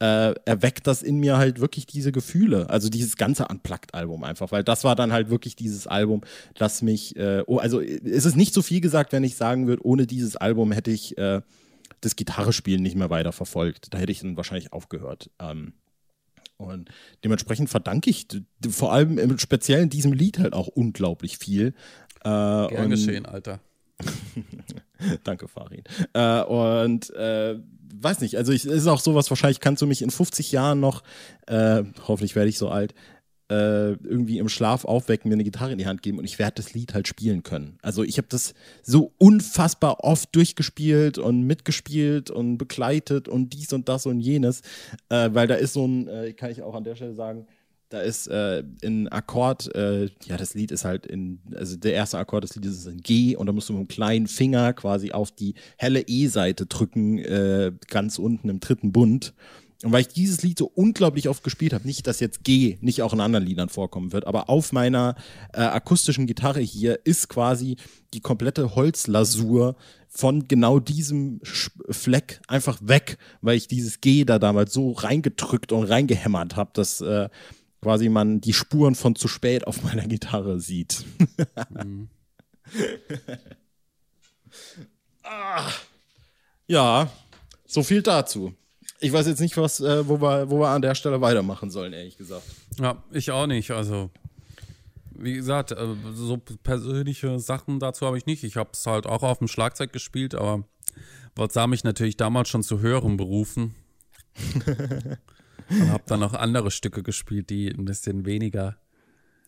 äh, 0.00 0.34
erweckt 0.46 0.86
das 0.86 1.02
in 1.02 1.18
mir 1.18 1.36
halt 1.36 1.60
wirklich 1.60 1.86
diese 1.86 2.10
Gefühle. 2.10 2.70
Also 2.70 2.88
dieses 2.88 3.16
ganze 3.16 3.46
Unplugged-Album 3.48 4.24
einfach, 4.24 4.50
weil 4.50 4.64
das 4.64 4.82
war 4.82 4.96
dann 4.96 5.12
halt 5.12 5.28
wirklich 5.28 5.56
dieses 5.56 5.86
Album, 5.86 6.22
das 6.54 6.80
mich, 6.82 7.16
äh, 7.16 7.42
oh, 7.46 7.58
also 7.58 7.80
ist 7.80 8.24
es 8.24 8.34
nicht 8.34 8.54
so 8.54 8.62
viel 8.62 8.80
gesagt, 8.80 9.12
wenn 9.12 9.24
ich 9.24 9.36
sagen 9.36 9.66
würde, 9.66 9.84
ohne 9.84 10.06
dieses 10.06 10.36
Album 10.36 10.72
hätte 10.72 10.90
ich 10.90 11.18
äh, 11.18 11.42
das 12.00 12.16
Gitarrespielen 12.16 12.82
nicht 12.82 12.96
mehr 12.96 13.10
weiter 13.10 13.32
verfolgt. 13.32 13.92
Da 13.92 13.98
hätte 13.98 14.12
ich 14.12 14.20
dann 14.20 14.38
wahrscheinlich 14.38 14.72
aufgehört. 14.72 15.30
Ähm, 15.38 15.74
und 16.56 16.90
dementsprechend 17.22 17.68
verdanke 17.68 18.08
ich 18.10 18.26
vor 18.70 18.92
allem 18.92 19.18
im 19.18 19.38
Speziellen 19.38 19.90
diesem 19.90 20.12
Lied 20.12 20.38
halt 20.38 20.54
auch 20.54 20.68
unglaublich 20.68 21.36
viel. 21.38 21.74
Äh, 22.20 22.28
Gern 22.68 22.90
geschehen, 22.90 23.26
Alter. 23.26 23.60
Danke, 25.24 25.48
Farin. 25.48 25.82
Äh, 26.12 26.42
und 26.42 27.10
äh, 27.10 27.56
weiß 27.94 28.20
nicht, 28.20 28.36
also 28.36 28.52
es 28.52 28.64
ist 28.64 28.86
auch 28.86 29.00
sowas, 29.00 29.30
wahrscheinlich 29.30 29.60
kannst 29.60 29.82
du 29.82 29.86
mich 29.86 30.02
in 30.02 30.10
50 30.10 30.52
Jahren 30.52 30.80
noch, 30.80 31.02
äh, 31.46 31.82
hoffentlich 32.06 32.36
werde 32.36 32.48
ich 32.48 32.58
so 32.58 32.68
alt, 32.68 32.94
äh, 33.50 33.92
irgendwie 34.04 34.38
im 34.38 34.48
Schlaf 34.48 34.84
aufwecken, 34.84 35.28
mir 35.28 35.34
eine 35.34 35.44
Gitarre 35.44 35.72
in 35.72 35.78
die 35.78 35.86
Hand 35.86 36.02
geben 36.02 36.18
und 36.18 36.24
ich 36.24 36.38
werde 36.38 36.54
das 36.56 36.72
Lied 36.72 36.94
halt 36.94 37.08
spielen 37.08 37.42
können. 37.42 37.78
Also 37.82 38.04
ich 38.04 38.16
habe 38.16 38.28
das 38.30 38.54
so 38.82 39.12
unfassbar 39.18 40.04
oft 40.04 40.34
durchgespielt 40.36 41.18
und 41.18 41.42
mitgespielt 41.42 42.30
und 42.30 42.58
begleitet 42.58 43.28
und 43.28 43.52
dies 43.52 43.72
und 43.72 43.88
das 43.88 44.06
und 44.06 44.20
jenes, 44.20 44.62
äh, 45.08 45.30
weil 45.32 45.48
da 45.48 45.56
ist 45.56 45.72
so 45.72 45.84
ein, 45.84 46.06
äh, 46.06 46.32
kann 46.32 46.52
ich 46.52 46.62
auch 46.62 46.74
an 46.74 46.84
der 46.84 46.94
Stelle 46.94 47.14
sagen, 47.14 47.46
da 47.90 48.00
ist 48.00 48.28
äh, 48.28 48.62
in 48.80 49.08
Akkord, 49.08 49.74
äh, 49.74 50.08
ja, 50.24 50.36
das 50.36 50.54
Lied 50.54 50.70
ist 50.70 50.84
halt 50.84 51.06
in, 51.06 51.40
also 51.54 51.76
der 51.76 51.92
erste 51.92 52.18
Akkord 52.18 52.44
des 52.44 52.54
Liedes 52.54 52.78
ist 52.78 52.86
in 52.86 53.00
G 53.00 53.36
und 53.36 53.46
da 53.46 53.52
musst 53.52 53.68
du 53.68 53.72
mit 53.72 53.82
dem 53.82 53.88
kleinen 53.88 54.28
Finger 54.28 54.72
quasi 54.72 55.10
auf 55.10 55.32
die 55.32 55.54
helle 55.76 56.02
E-Seite 56.06 56.66
drücken, 56.66 57.18
äh, 57.18 57.72
ganz 57.88 58.18
unten 58.18 58.48
im 58.48 58.60
dritten 58.60 58.92
Bund. 58.92 59.34
Und 59.82 59.92
weil 59.92 60.02
ich 60.02 60.08
dieses 60.08 60.42
Lied 60.42 60.58
so 60.58 60.70
unglaublich 60.72 61.28
oft 61.28 61.42
gespielt 61.42 61.72
habe, 61.72 61.86
nicht, 61.86 62.06
dass 62.06 62.20
jetzt 62.20 62.44
G 62.44 62.76
nicht 62.80 63.02
auch 63.02 63.12
in 63.12 63.20
anderen 63.20 63.46
Liedern 63.46 63.70
vorkommen 63.70 64.12
wird, 64.12 64.26
aber 64.26 64.48
auf 64.50 64.72
meiner 64.72 65.16
äh, 65.52 65.62
akustischen 65.62 66.26
Gitarre 66.26 66.60
hier 66.60 67.00
ist 67.04 67.28
quasi 67.28 67.76
die 68.12 68.20
komplette 68.20 68.76
Holzlasur 68.76 69.74
von 70.06 70.46
genau 70.46 70.80
diesem 70.80 71.40
Fleck 71.44 72.40
einfach 72.46 72.78
weg, 72.82 73.16
weil 73.40 73.56
ich 73.56 73.68
dieses 73.68 74.00
G 74.00 74.24
da 74.24 74.38
damals 74.38 74.72
so 74.72 74.92
reingedrückt 74.92 75.72
und 75.72 75.84
reingehämmert 75.84 76.56
habe, 76.56 76.70
dass 76.74 77.00
äh, 77.00 77.28
quasi 77.80 78.08
man 78.08 78.40
die 78.40 78.52
Spuren 78.52 78.94
von 78.94 79.14
zu 79.14 79.28
spät 79.28 79.66
auf 79.66 79.82
meiner 79.82 80.06
Gitarre 80.06 80.60
sieht. 80.60 81.04
mhm. 81.70 82.08
ah. 85.22 85.70
Ja, 86.66 87.10
so 87.66 87.82
viel 87.82 88.02
dazu. 88.02 88.54
Ich 89.00 89.12
weiß 89.12 89.26
jetzt 89.26 89.40
nicht, 89.40 89.56
was, 89.56 89.80
äh, 89.80 90.06
wo, 90.06 90.20
wir, 90.20 90.50
wo 90.50 90.60
wir 90.60 90.68
an 90.68 90.82
der 90.82 90.94
Stelle 90.94 91.20
weitermachen 91.20 91.70
sollen, 91.70 91.92
ehrlich 91.92 92.18
gesagt. 92.18 92.44
Ja, 92.78 93.02
ich 93.10 93.30
auch 93.30 93.46
nicht. 93.46 93.70
Also, 93.70 94.10
wie 95.12 95.34
gesagt, 95.34 95.72
äh, 95.72 95.94
so 96.12 96.36
persönliche 96.36 97.38
Sachen 97.40 97.80
dazu 97.80 98.06
habe 98.06 98.18
ich 98.18 98.26
nicht. 98.26 98.44
Ich 98.44 98.56
habe 98.56 98.70
es 98.74 98.86
halt 98.86 99.06
auch 99.06 99.22
auf 99.22 99.38
dem 99.38 99.48
Schlagzeug 99.48 99.92
gespielt, 99.92 100.34
aber 100.34 100.64
was 101.34 101.54
sah 101.54 101.66
mich 101.66 101.82
natürlich 101.82 102.18
damals 102.18 102.50
schon 102.50 102.62
zu 102.62 102.80
höheren 102.80 103.16
Berufen. 103.16 103.74
Und 105.70 105.90
habe 105.90 106.02
dann 106.06 106.22
auch 106.22 106.34
andere 106.34 106.70
Stücke 106.70 107.02
gespielt, 107.02 107.50
die 107.50 107.68
ein 107.68 107.84
bisschen 107.84 108.26
weniger 108.26 108.76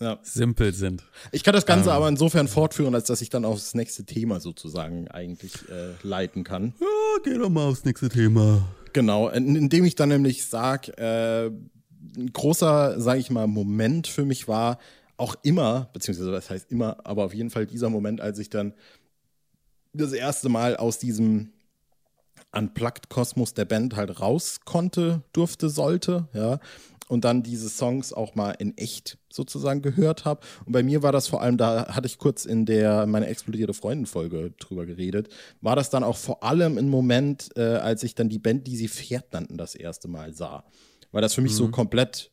ja. 0.01 0.19
simpel 0.23 0.73
sind. 0.73 1.05
Ich 1.31 1.45
kann 1.45 1.55
das 1.55 1.67
Ganze 1.67 1.91
ähm. 1.91 1.97
aber 1.97 2.09
insofern 2.09 2.49
fortführen, 2.49 2.95
als 2.95 3.05
dass 3.05 3.21
ich 3.21 3.31
dann 3.31 3.45
aufs 3.45 3.75
nächste 3.75 4.05
Thema 4.05 4.41
sozusagen 4.41 5.09
eigentlich 5.09 5.55
äh, 5.69 5.95
leiten 6.03 6.45
kann. 6.45 6.75
Ja, 6.81 6.87
geh 7.25 7.39
doch 7.39 7.51
mal 7.51 7.69
aufs 7.69 7.85
nächste 7.85 8.09
Thema. 8.09 8.67
Genau, 8.93 9.29
indem 9.29 9.85
ich 9.85 9.95
dann 9.95 10.11
nämlich 10.11 10.45
sage, 10.45 10.93
äh, 10.99 11.51
ein 12.17 12.33
großer, 12.33 13.01
sage 13.01 13.21
ich 13.21 13.31
mal, 13.31 13.47
Moment 13.47 14.07
für 14.07 14.25
mich 14.25 14.49
war 14.49 14.79
auch 15.17 15.37
immer, 15.43 15.89
beziehungsweise 15.93 16.33
das 16.33 16.51
heißt 16.51 16.71
immer, 16.71 16.99
aber 17.05 17.25
auf 17.25 17.35
jeden 17.35 17.51
Fall 17.51 17.67
dieser 17.67 17.91
Moment, 17.91 18.21
als 18.21 18.39
ich 18.39 18.51
dann 18.51 18.75
das 19.93 20.13
erste 20.13 20.49
Mal 20.49 20.77
aus 20.77 20.99
diesem 20.99 21.53
Unplugged-Kosmos 22.53 23.55
der 23.55 23.65
Band 23.65 23.97
halt 23.97 24.21
raus 24.21 24.61
konnte, 24.65 25.23
durfte, 25.33 25.69
sollte, 25.69 26.29
ja, 26.35 26.61
und 27.09 27.25
dann 27.25 27.43
diese 27.43 27.69
Songs 27.69 28.13
auch 28.13 28.35
mal 28.35 28.53
in 28.53 28.77
echt 28.79 29.19
sozusagen 29.31 29.83
gehört 29.83 30.25
habe. 30.25 30.41
Und 30.65 30.73
bei 30.73 30.83
mir 30.83 31.03
war 31.03 31.13
das 31.13 31.29
vor 31.29 31.43
allem, 31.43 31.59
da 31.59 31.95
hatte 31.95 32.07
ich 32.07 32.19
kurz 32.19 32.47
in 32.47 32.65
der 32.65 33.07
meine 33.07 33.27
explodierte 33.27 33.75
Freundenfolge 33.75 34.53
drüber 34.59 34.87
geredet, 34.87 35.29
war 35.61 35.77
das 35.77 35.91
dann 35.91 36.05
auch 36.05 36.17
vor 36.17 36.43
allem 36.43 36.79
ein 36.79 36.89
Moment, 36.89 37.51
äh, 37.57 37.63
als 37.63 38.03
ich 38.03 38.15
dann 38.15 38.31
die 38.31 38.39
Band, 38.39 38.67
die 38.67 38.77
sie 38.77 38.89
Pferd 38.89 39.33
nannten, 39.33 39.59
das 39.59 39.75
erste 39.75 40.09
Mal 40.09 40.33
sah. 40.33 40.65
Weil 41.11 41.21
das 41.21 41.35
für 41.35 41.43
mich 41.43 41.53
mhm. 41.53 41.57
so 41.57 41.69
komplett 41.71 42.31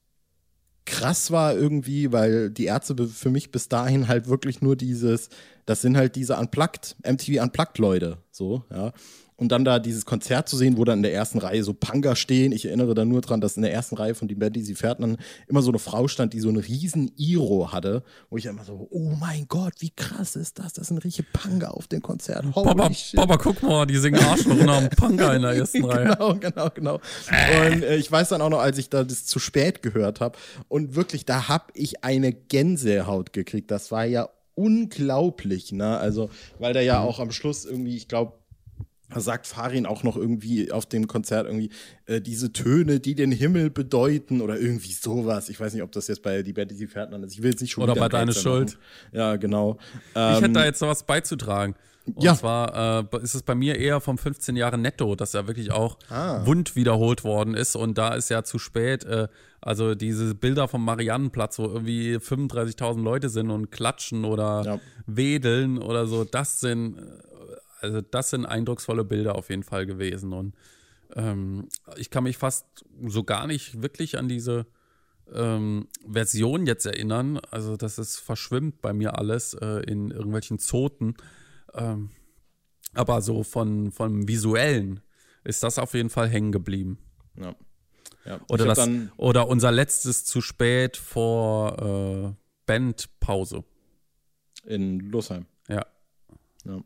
krass 0.86 1.30
war 1.30 1.54
irgendwie, 1.56 2.12
weil 2.12 2.50
die 2.50 2.66
Ärzte 2.66 3.08
für 3.08 3.30
mich 3.30 3.52
bis 3.52 3.68
dahin 3.68 4.08
halt 4.08 4.28
wirklich 4.28 4.62
nur 4.62 4.76
dieses, 4.76 5.30
das 5.66 5.82
sind 5.82 5.98
halt 5.98 6.16
diese 6.16 6.38
Unplugged, 6.38 6.96
MTV 7.06 7.44
Unplugged 7.44 7.78
Leute, 7.78 8.18
so, 8.32 8.64
ja. 8.72 8.94
Und 9.40 9.54
dann 9.54 9.64
da 9.64 9.80
dieses 9.80 10.06
Konzert 10.06 10.50
zu 10.50 10.58
sehen, 10.58 10.78
wo 10.78 10.84
dann 10.84 11.00
in 11.00 11.04
der 11.04 11.14
ersten 11.14 11.40
Reihe 11.40 11.64
so 11.64 11.74
Panga 11.74 12.16
stehen. 12.16 12.52
Ich 12.52 12.66
erinnere 12.66 12.94
da 12.94 13.06
nur 13.06 13.22
dran, 13.22 13.40
dass 13.40 13.56
in 13.56 13.62
der 13.62 13.72
ersten 13.72 13.96
Reihe 13.96 14.14
von 14.14 14.28
die 14.28 14.36
Band, 14.36 14.56
die 14.56 14.62
sie 14.62 14.76
fährten, 14.76 15.18
immer 15.48 15.62
so 15.62 15.72
eine 15.72 15.80
Frau 15.80 16.10
stand, 16.10 16.34
die 16.34 16.42
so 16.42 16.50
einen 16.50 16.58
riesen 16.58 17.12
Iro 17.16 17.72
hatte, 17.72 18.04
wo 18.30 18.38
ich 18.38 18.46
immer 18.46 18.66
so, 18.66 18.88
oh 18.92 19.16
mein 19.18 19.46
Gott, 19.48 19.76
wie 19.80 19.92
krass 19.92 20.36
ist 20.36 20.60
das? 20.60 20.74
Das 20.74 20.88
sind 20.88 20.98
richtige 21.06 21.28
Panga 21.32 21.70
auf 21.70 21.88
dem 21.88 22.02
Konzert. 22.02 22.44
Holy 22.54 22.68
Papa, 22.68 22.94
shit. 22.94 23.16
Papa, 23.16 23.38
guck 23.38 23.64
mal, 23.64 23.86
die 23.86 23.98
singen 23.98 24.22
Arschloch 24.22 24.60
und 24.60 24.70
haben 24.70 24.90
Panga 24.90 25.34
in 25.34 25.44
der 25.44 25.52
ersten 25.52 25.86
Reihe. 25.86 26.10
Genau, 26.20 26.36
genau, 26.36 26.70
genau. 26.74 26.94
Und 26.96 27.84
äh, 27.84 27.96
ich 27.98 28.12
weiß 28.12 28.30
dann 28.30 28.42
auch 28.42 28.50
noch, 28.50 28.60
als 28.60 28.78
ich 28.78 28.90
da 28.90 29.04
das 29.04 29.26
zu 29.26 29.40
spät 29.40 29.82
gehört 29.82 30.20
habe 30.20 30.38
und 30.68 30.96
wirklich, 30.96 31.26
da 31.26 31.48
habe 31.48 31.66
ich 31.74 32.04
eine 32.04 32.34
Gänsehaut 32.34 33.32
gekriegt. 33.32 33.70
Das 33.72 33.92
war 33.92 34.06
ja 34.06 34.30
unglaublich, 34.56 35.72
ne? 35.72 35.98
Also, 35.98 36.30
weil 36.58 36.74
da 36.74 36.82
ja 36.82 37.00
mhm. 37.00 37.08
auch 37.08 37.20
am 37.20 37.32
Schluss 37.32 37.66
irgendwie, 37.66 37.96
ich 37.96 38.08
glaube, 38.08 38.34
sagt 39.16 39.48
Farin 39.48 39.86
auch 39.86 40.04
noch 40.04 40.16
irgendwie 40.16 40.72
auf 40.72 40.86
dem 40.86 41.08
Konzert 41.08 41.48
irgendwie 41.48 41.70
äh, 42.06 42.22
diese 42.22 42.54
Töne, 42.54 43.00
die 43.00 43.16
den 43.16 43.32
Himmel 43.32 43.70
bedeuten 43.70 44.42
oder 44.42 44.60
irgendwie 44.60 44.94
sowas. 44.94 45.50
Ich 45.50 45.60
weiß 45.60 45.74
nicht, 45.74 45.84
ob 45.84 45.92
das 45.92 46.08
jetzt 46.08 46.22
bei 46.22 46.44
die 46.44 46.54
Band, 46.54 46.72
die 46.72 46.76
sie 46.76 46.88
fährten, 46.88 47.22
ist. 47.24 47.34
Ich 47.34 47.42
will 47.42 47.52
jetzt 47.52 47.62
nicht 47.62 47.72
schon 47.72 47.84
Oder 47.84 47.96
bei 47.96 48.10
deine 48.10 48.34
Schuld. 48.34 48.78
Ja, 49.12 49.36
genau. 49.38 49.78
Ähm, 50.16 50.34
ich 50.36 50.42
hätte 50.42 50.54
da 50.54 50.62
ähm, 50.62 50.66
jetzt 50.66 50.82
noch 50.82 50.90
was 50.90 51.04
beizutragen. 51.04 51.76
Und 52.16 52.24
ja. 52.24 52.36
zwar 52.36 53.04
äh, 53.14 53.18
ist 53.22 53.36
es 53.36 53.44
bei 53.44 53.56
mir 53.56 53.78
eher 53.78 54.00
vom 54.02 54.18
15 54.18 54.56
Jahre 54.56 54.78
netto, 54.78 55.16
dass 55.16 55.34
er 55.34 55.48
wirklich 55.48 55.72
auch 55.72 55.98
ah. 56.10 56.46
wund 56.46 56.76
wiederholt 56.76 57.24
worden 57.24 57.54
ist. 57.54 57.76
Und 57.76 57.98
da 57.98 58.16
ist 58.16 58.30
ja 58.30 58.44
zu 58.44 58.58
spät, 58.58 59.04
äh, 59.04 59.28
also 59.62 59.96
diese 59.96 60.36
Bilder 60.36 60.68
vom 60.68 60.84
Mariannenplatz, 60.84 61.60
wo 61.60 61.66
irgendwie 61.66 62.16
35.000 62.16 63.04
Leute 63.04 63.30
sind 63.30 63.52
und 63.52 63.72
klatschen 63.72 64.26
oder 64.26 64.64
ja. 64.66 64.80
wedeln 65.06 65.78
oder 65.78 66.08
so, 66.08 66.24
das 66.24 66.60
sind 66.60 66.98
äh, 66.98 67.02
also 67.80 68.02
das 68.02 68.30
sind 68.30 68.46
eindrucksvolle 68.46 69.04
Bilder 69.04 69.36
auf 69.36 69.50
jeden 69.50 69.64
Fall 69.64 69.86
gewesen. 69.86 70.34
Und 70.34 70.56
ähm, 71.16 71.68
ich 71.98 72.10
kann 72.10 72.24
mich 72.24 72.38
fast 72.38 72.66
so 73.06 73.24
gar 73.24 73.48
nicht 73.48 73.82
wirklich 73.82 74.18
an 74.18 74.28
diese 74.28 74.68
ähm, 75.34 75.88
Version 76.08 76.66
jetzt 76.66 76.86
erinnern. 76.86 77.40
Also 77.52 77.78
das 77.78 77.98
ist 78.00 78.18
verschwimmt 78.18 78.82
bei 78.82 78.94
mir 78.94 79.18
alles 79.18 79.54
äh, 79.54 79.82
in 79.88 80.12
irgendwelchen 80.12 80.60
Zoten. 80.60 81.16
Ähm, 81.74 82.12
aber 82.94 83.22
so 83.22 83.44
von, 83.44 83.92
vom 83.92 84.28
Visuellen 84.28 85.02
ist 85.44 85.64
das 85.64 85.80
auf 85.80 85.94
jeden 85.94 86.10
Fall 86.10 86.28
hängen 86.28 86.52
geblieben. 86.52 87.00
Ja. 87.36 87.56
ja. 88.26 88.40
Oder, 88.50 88.66
das, 88.66 88.90
oder 89.18 89.48
unser 89.48 89.72
letztes 89.72 90.26
zu 90.26 90.42
spät 90.42 90.98
vor 90.98 92.36
äh, 92.36 92.36
Bandpause. 92.66 93.64
In 94.66 95.00
Losheim. 95.00 95.46
Ja. 95.68 95.86
ja. 96.66 96.84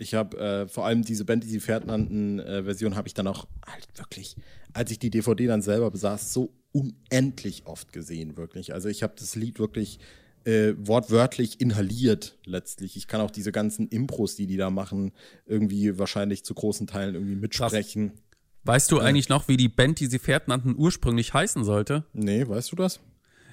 Ich 0.00 0.14
habe 0.14 0.38
äh, 0.38 0.68
vor 0.68 0.86
allem 0.86 1.02
diese 1.02 1.24
Band, 1.24 1.44
die 1.44 1.48
sie 1.48 1.60
fährt 1.60 1.86
nannten, 1.86 2.38
äh, 2.38 2.64
Version 2.64 2.96
habe 2.96 3.06
ich 3.06 3.14
dann 3.14 3.26
auch 3.26 3.46
halt 3.66 3.86
wirklich, 3.96 4.36
als 4.72 4.90
ich 4.90 4.98
die 4.98 5.10
DVD 5.10 5.46
dann 5.46 5.62
selber 5.62 5.90
besaß, 5.90 6.32
so 6.32 6.52
unendlich 6.72 7.66
oft 7.66 7.92
gesehen, 7.92 8.36
wirklich. 8.36 8.72
Also 8.72 8.88
ich 8.88 9.02
habe 9.02 9.14
das 9.18 9.36
Lied 9.36 9.58
wirklich 9.58 9.98
äh, 10.44 10.72
wortwörtlich 10.78 11.60
inhaliert 11.60 12.38
letztlich. 12.44 12.96
Ich 12.96 13.08
kann 13.08 13.20
auch 13.20 13.30
diese 13.30 13.52
ganzen 13.52 13.88
Impros, 13.88 14.36
die 14.36 14.46
die 14.46 14.56
da 14.56 14.70
machen, 14.70 15.12
irgendwie 15.44 15.98
wahrscheinlich 15.98 16.44
zu 16.44 16.54
großen 16.54 16.86
Teilen 16.86 17.14
irgendwie 17.14 17.36
mitsprechen. 17.36 18.12
Krass. 18.12 18.22
Weißt 18.64 18.92
du 18.92 19.00
eigentlich 19.00 19.28
noch, 19.28 19.48
wie 19.48 19.56
die 19.56 19.68
Band, 19.68 20.00
die 20.00 20.06
sie 20.06 20.18
fährt 20.18 20.48
nannten, 20.48 20.74
ursprünglich 20.76 21.34
heißen 21.34 21.64
sollte? 21.64 22.04
Nee, 22.12 22.46
weißt 22.46 22.72
du 22.72 22.76
das? 22.76 23.00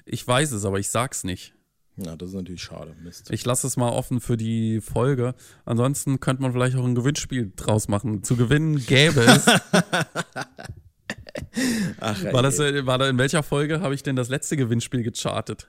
Ich 0.04 0.26
weiß 0.26 0.52
es, 0.52 0.64
aber 0.64 0.78
ich 0.78 0.88
sag's 0.88 1.24
nicht. 1.24 1.54
Ja, 1.98 2.16
das 2.16 2.30
ist 2.30 2.34
natürlich 2.36 2.62
schade. 2.62 2.94
Mist. 3.02 3.30
Ich 3.30 3.44
lasse 3.44 3.66
es 3.66 3.76
mal 3.76 3.90
offen 3.90 4.20
für 4.20 4.36
die 4.36 4.80
Folge. 4.80 5.34
Ansonsten 5.64 6.20
könnte 6.20 6.42
man 6.42 6.52
vielleicht 6.52 6.76
auch 6.76 6.84
ein 6.84 6.94
Gewinnspiel 6.94 7.52
draus 7.56 7.88
machen. 7.88 8.22
Zu 8.22 8.36
gewinnen 8.36 8.76
gäbe 8.86 9.20
es. 9.20 9.46
Ach, 12.00 12.22
war, 12.32 12.42
das, 12.42 12.60
äh, 12.60 12.86
war 12.86 12.98
da 12.98 13.08
in 13.08 13.18
welcher 13.18 13.42
Folge 13.42 13.80
habe 13.80 13.94
ich 13.94 14.02
denn 14.04 14.14
das 14.16 14.28
letzte 14.28 14.56
Gewinnspiel 14.56 15.02
gechartet? 15.02 15.68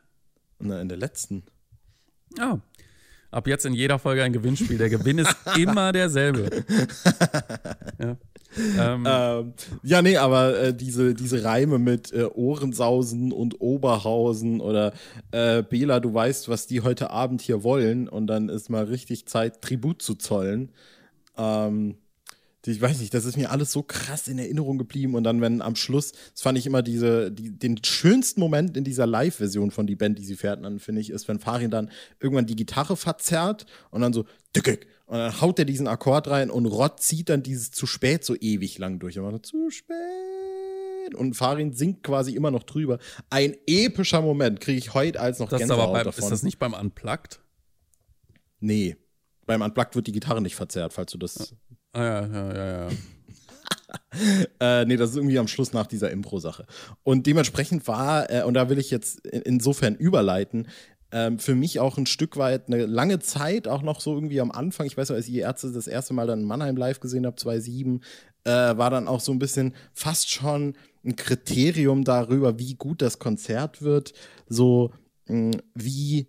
Na, 0.60 0.80
in 0.82 0.90
der 0.90 0.98
letzten. 0.98 1.44
Ja. 2.38 2.60
Ab 3.32 3.48
jetzt 3.48 3.66
in 3.66 3.74
jeder 3.74 3.98
Folge 3.98 4.24
ein 4.24 4.34
Gewinnspiel. 4.34 4.78
Der 4.78 4.90
Gewinn 4.90 5.18
ist 5.20 5.36
immer 5.58 5.92
derselbe. 5.92 6.64
ja. 8.00 8.18
Ähm, 8.58 9.06
ähm, 9.08 9.54
ja, 9.84 10.02
nee, 10.02 10.18
aber 10.18 10.60
äh, 10.60 10.74
diese, 10.74 11.14
diese 11.14 11.44
Reime 11.44 11.78
mit 11.78 12.12
äh, 12.14 12.24
Ohrensausen 12.24 13.32
und 13.32 13.62
Oberhausen 13.62 14.60
oder 14.60 14.94
äh, 15.32 15.64
Bela, 15.64 16.00
du 16.00 16.14
weißt, 16.14 16.50
was 16.50 16.68
die 16.68 16.82
heute 16.82 17.12
Abend 17.12 17.42
hier 17.42 17.64
wollen 17.64 18.08
und 18.08 18.28
dann 18.28 18.50
ist 18.50 18.70
mal 18.70 18.86
richtig 18.86 19.28
Zeit, 19.28 19.62
Tribut 19.62 20.02
zu 20.02 20.16
zollen. 20.16 20.72
Ähm, 21.38 21.98
ich 22.66 22.82
weiß 22.82 23.00
nicht, 23.00 23.14
das 23.14 23.26
ist 23.26 23.38
mir 23.38 23.52
alles 23.52 23.72
so 23.72 23.84
krass 23.84 24.28
in 24.28 24.38
Erinnerung 24.38 24.78
geblieben. 24.78 25.16
Und 25.16 25.24
dann, 25.24 25.42
wenn 25.42 25.62
am 25.62 25.76
Schluss, 25.76 26.12
das 26.34 26.42
fand 26.42 26.58
ich 26.58 26.66
immer 26.66 26.82
diese, 26.82 27.32
die, 27.32 27.52
den 27.52 27.84
schönsten 27.84 28.40
Moment 28.40 28.76
in 28.76 28.84
dieser 28.84 29.08
Live-Version 29.08 29.72
von 29.72 29.88
die 29.88 29.96
Band, 29.96 30.20
die 30.20 30.26
sie 30.26 30.36
fährt, 30.36 30.64
dann 30.64 30.80
finde 30.80 31.02
ich, 31.02 31.10
ist, 31.10 31.28
wenn 31.28 31.40
Farin 31.40 31.72
dann 31.72 31.90
irgendwann 32.20 32.46
die 32.46 32.58
Gitarre 32.58 32.98
verzerrt 32.98 33.66
und 33.92 34.02
dann 34.02 34.14
so, 34.14 34.26
dückig, 34.56 34.88
und 35.10 35.18
dann 35.18 35.42
haut 35.42 35.58
er 35.58 35.66
diesen 35.66 35.88
Akkord 35.88 36.28
rein 36.28 36.52
und 36.52 36.68
Rott 36.68 37.00
zieht 37.00 37.30
dann 37.30 37.42
dieses 37.42 37.72
zu 37.72 37.88
spät 37.88 38.24
so 38.24 38.36
ewig 38.36 38.78
lang 38.78 39.00
durch. 39.00 39.18
Und 39.18 39.44
zu 39.44 39.72
spät. 39.72 39.96
Und 41.16 41.34
Farin 41.34 41.74
singt 41.74 42.04
quasi 42.04 42.36
immer 42.36 42.52
noch 42.52 42.62
drüber. 42.62 43.00
Ein 43.32 43.56
epischer 43.66 44.22
Moment 44.22 44.60
kriege 44.60 44.78
ich 44.78 44.94
heute 44.94 45.20
als 45.20 45.40
noch 45.40 45.50
das 45.50 45.62
Gänsehaut 45.62 45.80
ist 45.80 45.84
aber 45.84 45.94
beim, 45.94 46.04
davon. 46.06 46.24
Ist 46.24 46.30
das 46.30 46.44
nicht 46.44 46.60
beim 46.60 46.74
Unplugged? 46.74 47.40
Nee. 48.60 48.98
Beim 49.48 49.64
Unplugged 49.64 49.96
wird 49.96 50.06
die 50.06 50.12
Gitarre 50.12 50.44
nicht 50.44 50.56
verzerrt, 50.56 50.94
falls 50.94 51.12
du 51.12 51.18
das 51.18 51.56
Ah 51.92 52.04
ja, 52.04 52.28
ja, 52.28 52.54
ja, 52.54 52.90
ja. 52.90 52.90
äh, 54.82 54.86
nee, 54.86 54.96
das 54.96 55.10
ist 55.10 55.16
irgendwie 55.16 55.40
am 55.40 55.48
Schluss 55.48 55.74
nach 55.74 55.88
dieser 55.88 56.12
Impro-Sache. 56.12 56.68
Und 57.02 57.26
dementsprechend 57.26 57.88
war, 57.88 58.30
äh, 58.30 58.44
und 58.44 58.54
da 58.54 58.70
will 58.70 58.78
ich 58.78 58.92
jetzt 58.92 59.26
insofern 59.26 59.96
überleiten, 59.96 60.68
ähm, 61.12 61.40
für 61.40 61.56
mich 61.56 61.80
auch 61.80 61.98
ein 61.98 62.06
Stück 62.06 62.38
weit 62.38 62.68
eine 62.68 62.86
lange 62.86 63.20
Zeit, 63.20 63.68
auch 63.68 63.82
noch 63.82 64.02
so 64.02 64.14
irgendwie 64.14 64.42
am 64.42 64.52
Anfang, 64.52 64.86
ich 64.86 64.98
weiß 64.98 65.10
noch, 65.10 65.16
als 65.16 65.28
ich 65.28 65.34
die 65.34 65.40
Ärzte 65.40 65.72
das 65.72 65.88
erste 65.88 66.14
Mal 66.14 66.28
dann 66.28 66.42
in 66.42 66.46
Mannheim 66.46 66.78
live 66.78 67.00
gesehen 67.00 67.26
habe, 67.26 67.36
2007, 67.36 68.02
äh, 68.44 68.52
war 68.52 68.90
dann 68.90 69.08
auch 69.08 69.20
so 69.20 69.32
ein 69.32 69.40
bisschen 69.40 69.74
fast 69.94 70.30
schon 70.30 70.76
ein 71.04 71.16
Kriterium 71.16 72.04
darüber, 72.04 72.60
wie 72.60 72.76
gut 72.76 73.02
das 73.02 73.20
Konzert 73.20 73.82
wird. 73.82 74.14
So, 74.48 74.92
mh, 75.28 75.58
wie 75.74 76.28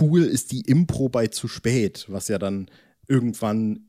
cool 0.00 0.22
ist 0.22 0.52
die 0.52 0.62
Impro 0.62 1.08
bei 1.08 1.28
zu 1.28 1.48
spät, 1.48 2.06
was 2.08 2.28
ja 2.28 2.38
dann 2.38 2.70
irgendwann 3.08 3.88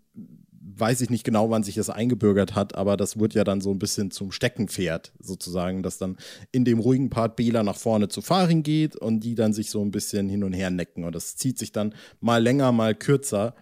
weiß 0.66 1.02
ich 1.02 1.10
nicht 1.10 1.24
genau, 1.24 1.50
wann 1.50 1.64
sich 1.64 1.76
das 1.76 1.90
eingebürgert 1.90 2.56
hat, 2.56 2.76
aber 2.76 2.96
das 2.96 3.20
wird 3.20 3.34
ja 3.34 3.44
dann 3.44 3.62
so 3.62 3.72
ein 3.72 3.80
bisschen 3.80 4.12
zum 4.12 4.32
Steckenpferd 4.32 5.12
sozusagen, 5.20 5.84
dass 5.84 5.98
dann 5.98 6.18
in 6.52 6.64
dem 6.66 6.80
ruhigen 6.80 7.10
Part 7.10 7.36
Bela 7.36 7.64
nach 7.64 7.76
vorne 7.76 8.08
zu 8.08 8.22
Farin 8.22 8.64
geht 8.64 8.96
und 8.96 9.22
die 9.22 9.36
dann 9.36 9.54
sich 9.54 9.70
so 9.70 9.82
ein 9.84 9.92
bisschen 9.92 10.30
hin 10.30 10.44
und 10.44 10.54
her 10.54 10.70
necken 10.70 11.04
und 11.04 11.14
das 11.14 11.36
zieht 11.36 11.58
sich 11.58 11.72
dann 11.72 11.94
mal 12.22 12.42
länger, 12.42 12.72
mal 12.72 12.96
kürzer 12.96 13.56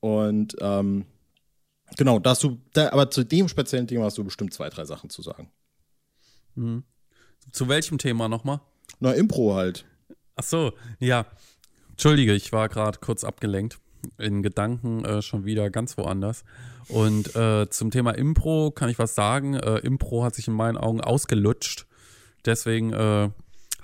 und 0.00 0.56
ähm, 0.60 1.06
genau, 1.96 2.18
du, 2.18 2.58
da, 2.72 2.92
aber 2.92 3.10
zu 3.10 3.24
dem 3.24 3.48
speziellen 3.48 3.88
Thema 3.88 4.04
hast 4.04 4.18
du 4.18 4.24
bestimmt 4.24 4.54
zwei, 4.54 4.68
drei 4.68 4.84
Sachen 4.84 5.10
zu 5.10 5.22
sagen. 5.22 5.50
Mhm. 6.54 6.84
Zu 7.52 7.68
welchem 7.68 7.98
Thema 7.98 8.28
nochmal? 8.28 8.60
Na, 9.00 9.12
Impro 9.12 9.54
halt. 9.54 9.84
Ach 10.36 10.44
so, 10.44 10.72
ja. 10.98 11.26
Entschuldige, 11.90 12.34
ich 12.34 12.52
war 12.52 12.68
gerade 12.68 12.98
kurz 12.98 13.22
abgelenkt 13.22 13.78
in 14.18 14.42
Gedanken 14.42 15.04
äh, 15.04 15.22
schon 15.22 15.44
wieder 15.44 15.70
ganz 15.70 15.96
woanders. 15.98 16.44
Und 16.88 17.34
äh, 17.34 17.68
zum 17.70 17.90
Thema 17.90 18.12
Impro 18.12 18.70
kann 18.70 18.88
ich 18.88 18.98
was 18.98 19.14
sagen. 19.14 19.54
Äh, 19.54 19.78
Impro 19.78 20.24
hat 20.24 20.34
sich 20.34 20.48
in 20.48 20.54
meinen 20.54 20.76
Augen 20.76 21.00
ausgelutscht. 21.00 21.86
Deswegen 22.44 22.92
äh, 22.92 23.30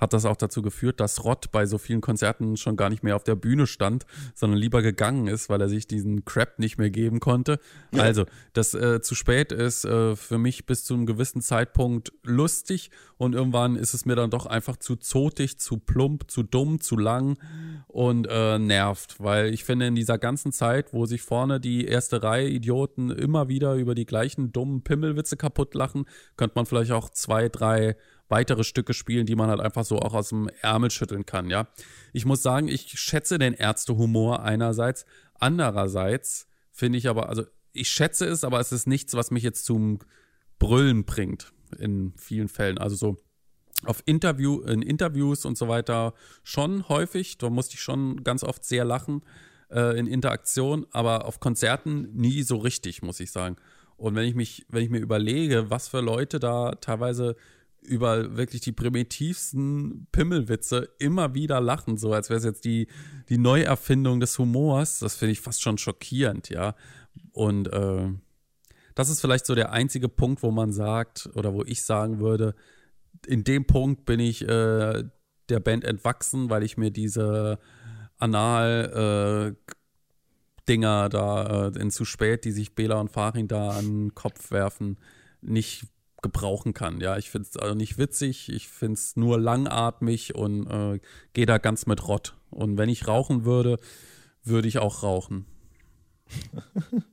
hat 0.01 0.13
das 0.13 0.25
auch 0.25 0.35
dazu 0.35 0.63
geführt, 0.63 0.99
dass 0.99 1.23
Rott 1.23 1.51
bei 1.51 1.67
so 1.67 1.77
vielen 1.77 2.01
Konzerten 2.01 2.57
schon 2.57 2.75
gar 2.75 2.89
nicht 2.89 3.03
mehr 3.03 3.15
auf 3.15 3.23
der 3.23 3.35
Bühne 3.35 3.67
stand, 3.67 4.05
sondern 4.33 4.59
lieber 4.59 4.81
gegangen 4.81 5.27
ist, 5.27 5.47
weil 5.47 5.61
er 5.61 5.69
sich 5.69 5.87
diesen 5.87 6.25
Crap 6.25 6.57
nicht 6.57 6.79
mehr 6.79 6.89
geben 6.89 7.19
konnte. 7.19 7.59
Ja. 7.93 8.01
Also, 8.01 8.25
das 8.53 8.73
äh, 8.73 9.01
zu 9.01 9.13
spät 9.13 9.51
ist 9.51 9.85
äh, 9.85 10.15
für 10.15 10.39
mich 10.39 10.65
bis 10.65 10.83
zu 10.83 10.95
einem 10.95 11.05
gewissen 11.05 11.41
Zeitpunkt 11.41 12.11
lustig 12.23 12.89
und 13.21 13.35
irgendwann 13.35 13.75
ist 13.75 13.93
es 13.93 14.05
mir 14.07 14.15
dann 14.15 14.31
doch 14.31 14.47
einfach 14.47 14.77
zu 14.77 14.95
zotig, 14.95 15.59
zu 15.59 15.77
plump, 15.77 16.31
zu 16.31 16.41
dumm, 16.41 16.81
zu 16.81 16.97
lang 16.97 17.37
und 17.87 18.27
äh, 18.27 18.57
nervt, 18.57 19.19
weil 19.19 19.53
ich 19.53 19.63
finde, 19.63 19.85
in 19.85 19.93
dieser 19.93 20.17
ganzen 20.17 20.51
Zeit, 20.51 20.91
wo 20.91 21.05
sich 21.05 21.21
vorne 21.21 21.59
die 21.59 21.85
erste 21.85 22.23
Reihe 22.23 22.49
Idioten 22.49 23.11
immer 23.11 23.47
wieder 23.47 23.75
über 23.75 23.93
die 23.93 24.07
gleichen 24.07 24.51
dummen 24.51 24.83
Pimmelwitze 24.83 25.37
kaputt 25.37 25.75
lachen, 25.75 26.05
könnte 26.35 26.53
man 26.55 26.65
vielleicht 26.65 26.93
auch 26.93 27.11
zwei, 27.11 27.47
drei 27.47 27.95
weitere 28.27 28.63
Stücke 28.63 28.95
spielen, 28.95 29.27
die 29.27 29.35
man 29.35 29.51
halt 29.51 29.59
einfach 29.59 29.85
so 29.85 29.99
auch 29.99 30.15
aus 30.15 30.29
dem 30.29 30.49
Ärmel 30.63 30.89
schütteln 30.89 31.27
kann, 31.27 31.51
ja. 31.51 31.67
Ich 32.13 32.25
muss 32.25 32.41
sagen, 32.41 32.69
ich 32.69 32.99
schätze 32.99 33.37
den 33.37 33.53
Ärztehumor 33.53 34.41
einerseits, 34.41 35.05
andererseits 35.35 36.47
finde 36.71 36.97
ich 36.97 37.07
aber, 37.07 37.29
also 37.29 37.43
ich 37.71 37.87
schätze 37.87 38.25
es, 38.25 38.43
aber 38.43 38.59
es 38.59 38.71
ist 38.71 38.87
nichts, 38.87 39.13
was 39.13 39.29
mich 39.29 39.43
jetzt 39.43 39.65
zum 39.65 39.99
Brüllen 40.57 41.05
bringt 41.05 41.53
in 41.79 42.13
vielen 42.17 42.47
Fällen. 42.47 42.77
Also 42.77 42.95
so 42.95 43.23
auf 43.85 44.03
Interview, 44.05 44.61
in 44.61 44.81
Interviews 44.81 45.45
und 45.45 45.57
so 45.57 45.67
weiter 45.67 46.13
schon 46.43 46.87
häufig, 46.89 47.37
da 47.37 47.49
musste 47.49 47.75
ich 47.75 47.81
schon 47.81 48.23
ganz 48.23 48.43
oft 48.43 48.63
sehr 48.63 48.85
lachen 48.85 49.23
äh, 49.71 49.97
in 49.97 50.07
Interaktion, 50.07 50.85
aber 50.91 51.25
auf 51.25 51.39
Konzerten 51.39 52.13
nie 52.13 52.43
so 52.43 52.57
richtig, 52.57 53.01
muss 53.01 53.19
ich 53.19 53.31
sagen. 53.31 53.55
Und 53.97 54.15
wenn 54.15 54.27
ich 54.27 54.35
mich, 54.35 54.65
wenn 54.69 54.83
ich 54.83 54.89
mir 54.89 54.99
überlege, 54.99 55.69
was 55.69 55.87
für 55.87 56.01
Leute 56.01 56.39
da 56.39 56.75
teilweise 56.75 57.35
über 57.81 58.37
wirklich 58.37 58.61
die 58.61 58.71
primitivsten 58.71 60.07
Pimmelwitze 60.11 60.89
immer 60.99 61.33
wieder 61.33 61.59
lachen, 61.59 61.97
so 61.97 62.13
als 62.13 62.29
wäre 62.29 62.37
es 62.37 62.45
jetzt 62.45 62.65
die, 62.65 62.87
die 63.29 63.39
Neuerfindung 63.39 64.19
des 64.19 64.37
Humors. 64.37 64.99
Das 64.99 65.15
finde 65.15 65.31
ich 65.31 65.41
fast 65.41 65.61
schon 65.61 65.77
schockierend, 65.77 66.49
ja. 66.49 66.75
Und 67.31 67.67
äh, 67.73 68.09
das 68.95 69.09
ist 69.09 69.21
vielleicht 69.21 69.45
so 69.45 69.55
der 69.55 69.71
einzige 69.71 70.09
Punkt, 70.09 70.43
wo 70.43 70.51
man 70.51 70.71
sagt, 70.71 71.29
oder 71.35 71.53
wo 71.53 71.63
ich 71.63 71.83
sagen 71.83 72.19
würde, 72.19 72.55
in 73.27 73.43
dem 73.43 73.65
Punkt 73.65 74.05
bin 74.05 74.19
ich 74.19 74.47
äh, 74.47 75.03
der 75.49 75.59
Band 75.59 75.83
entwachsen, 75.83 76.49
weil 76.49 76.63
ich 76.63 76.77
mir 76.77 76.91
diese 76.91 77.59
Anal- 78.17 79.55
äh, 79.57 79.73
Dinger 80.67 81.09
da 81.09 81.67
äh, 81.67 81.79
in 81.79 81.91
zu 81.91 82.05
spät, 82.05 82.45
die 82.45 82.51
sich 82.51 82.75
Bela 82.75 82.99
und 82.99 83.11
Farin 83.11 83.47
da 83.47 83.71
an 83.71 83.85
den 83.85 84.15
Kopf 84.15 84.51
werfen, 84.51 84.97
nicht 85.41 85.87
gebrauchen 86.21 86.73
kann. 86.73 87.01
Ja, 87.01 87.17
ich 87.17 87.31
finde 87.31 87.49
es 87.49 87.57
also 87.57 87.73
nicht 87.75 87.97
witzig, 87.97 88.49
ich 88.49 88.69
finde 88.69 88.93
es 88.93 89.15
nur 89.15 89.39
langatmig 89.39 90.35
und 90.35 90.67
äh, 90.67 90.99
gehe 91.33 91.45
da 91.45 91.57
ganz 91.57 91.87
mit 91.87 92.07
Rott. 92.07 92.35
Und 92.51 92.77
wenn 92.77 92.89
ich 92.89 93.07
rauchen 93.07 93.43
würde, 93.43 93.79
würde 94.43 94.67
ich 94.67 94.77
auch 94.77 95.03
rauchen. 95.03 95.45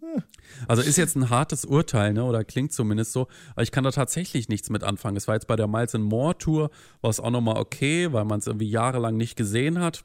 Also 0.66 0.82
ist 0.82 0.96
jetzt 0.96 1.16
ein 1.16 1.30
hartes 1.30 1.64
Urteil, 1.64 2.12
ne? 2.12 2.24
Oder 2.24 2.44
klingt 2.44 2.72
zumindest 2.72 3.12
so. 3.12 3.28
Aber 3.52 3.62
ich 3.62 3.70
kann 3.70 3.84
da 3.84 3.90
tatsächlich 3.90 4.48
nichts 4.48 4.70
mit 4.70 4.82
anfangen. 4.82 5.16
Es 5.16 5.28
war 5.28 5.34
jetzt 5.34 5.46
bei 5.46 5.56
der 5.56 5.68
Miles 5.68 5.94
More 5.94 6.36
Tour, 6.36 6.70
war 7.00 7.10
es 7.10 7.20
auch 7.20 7.30
nochmal 7.30 7.56
okay, 7.58 8.12
weil 8.12 8.24
man 8.24 8.38
es 8.40 8.46
irgendwie 8.46 8.70
jahrelang 8.70 9.16
nicht 9.16 9.36
gesehen 9.36 9.80
hat. 9.80 10.04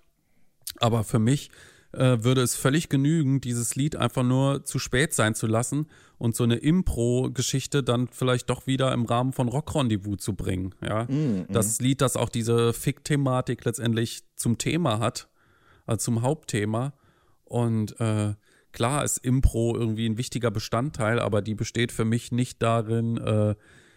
Aber 0.79 1.03
für 1.03 1.19
mich 1.19 1.49
äh, 1.93 2.23
würde 2.23 2.41
es 2.41 2.55
völlig 2.55 2.89
genügen, 2.89 3.39
dieses 3.39 3.75
Lied 3.75 3.95
einfach 3.95 4.23
nur 4.23 4.65
zu 4.65 4.79
spät 4.79 5.13
sein 5.13 5.35
zu 5.35 5.47
lassen 5.47 5.87
und 6.17 6.35
so 6.35 6.43
eine 6.43 6.55
Impro-Geschichte 6.55 7.83
dann 7.83 8.07
vielleicht 8.07 8.49
doch 8.49 8.65
wieder 8.65 8.91
im 8.93 9.05
Rahmen 9.05 9.33
von 9.33 9.47
Rock 9.47 9.75
Rendezvous 9.75 10.17
zu 10.17 10.33
bringen. 10.33 10.73
Ja? 10.81 11.03
Mm, 11.05 11.45
Das 11.49 11.79
Lied, 11.79 12.01
das 12.01 12.17
auch 12.17 12.29
diese 12.29 12.73
Fick-Thematik 12.73 13.63
letztendlich 13.65 14.23
zum 14.35 14.57
Thema 14.57 14.99
hat, 14.99 15.29
also 15.85 15.97
zum 16.05 16.21
Hauptthema. 16.21 16.93
Und 17.43 17.99
äh, 17.99 18.33
klar 18.73 19.03
ist 19.03 19.19
Impro 19.19 19.75
irgendwie 19.77 20.07
ein 20.07 20.17
wichtiger 20.17 20.51
Bestandteil, 20.51 21.19
aber 21.19 21.41
die 21.41 21.55
besteht 21.55 21.91
für 21.91 22.05
mich 22.05 22.31
nicht 22.31 22.61
darin, 22.61 23.17
äh, 23.17 23.55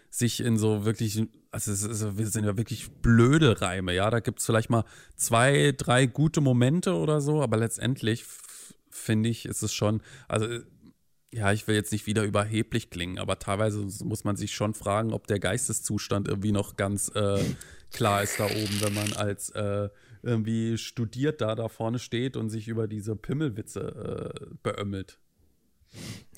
sich 0.09 0.39
in 0.39 0.57
so 0.57 0.85
wirklich, 0.85 1.21
also 1.51 1.71
es 1.71 1.83
ist, 1.83 2.17
wir 2.17 2.27
sind 2.27 2.45
ja 2.45 2.57
wirklich 2.57 2.89
blöde 3.01 3.61
Reime, 3.61 3.93
ja. 3.93 4.09
Da 4.09 4.19
gibt 4.19 4.39
es 4.39 4.45
vielleicht 4.45 4.69
mal 4.69 4.85
zwei, 5.15 5.73
drei 5.77 6.05
gute 6.05 6.41
Momente 6.41 6.93
oder 6.93 7.19
so, 7.19 7.41
aber 7.41 7.57
letztendlich 7.57 8.23
finde 8.89 9.29
ich, 9.29 9.45
ist 9.45 9.63
es 9.63 9.73
schon, 9.73 10.01
also 10.27 10.47
ja, 11.31 11.51
ich 11.51 11.67
will 11.67 11.75
jetzt 11.75 11.91
nicht 11.91 12.07
wieder 12.07 12.23
überheblich 12.23 12.89
klingen, 12.89 13.19
aber 13.19 13.37
teilweise 13.37 13.79
muss 14.05 14.23
man 14.23 14.37
sich 14.37 14.53
schon 14.53 14.73
fragen, 14.73 15.11
ob 15.11 15.27
der 15.27 15.39
Geisteszustand 15.39 16.27
irgendwie 16.27 16.53
noch 16.53 16.77
ganz 16.77 17.09
äh, 17.15 17.43
klar 17.91 18.23
ist 18.23 18.39
da 18.39 18.45
oben, 18.45 18.81
wenn 18.81 18.93
man 18.93 19.13
als 19.13 19.49
äh, 19.49 19.89
irgendwie 20.27 20.77
studiert 20.77 21.41
da 21.41 21.55
da 21.55 21.69
vorne 21.69 21.99
steht 21.99 22.37
und 22.37 22.49
sich 22.49 22.67
über 22.67 22.87
diese 22.87 23.15
Pimmelwitze 23.15 24.35
äh, 24.35 24.55
beömmelt. 24.61 25.19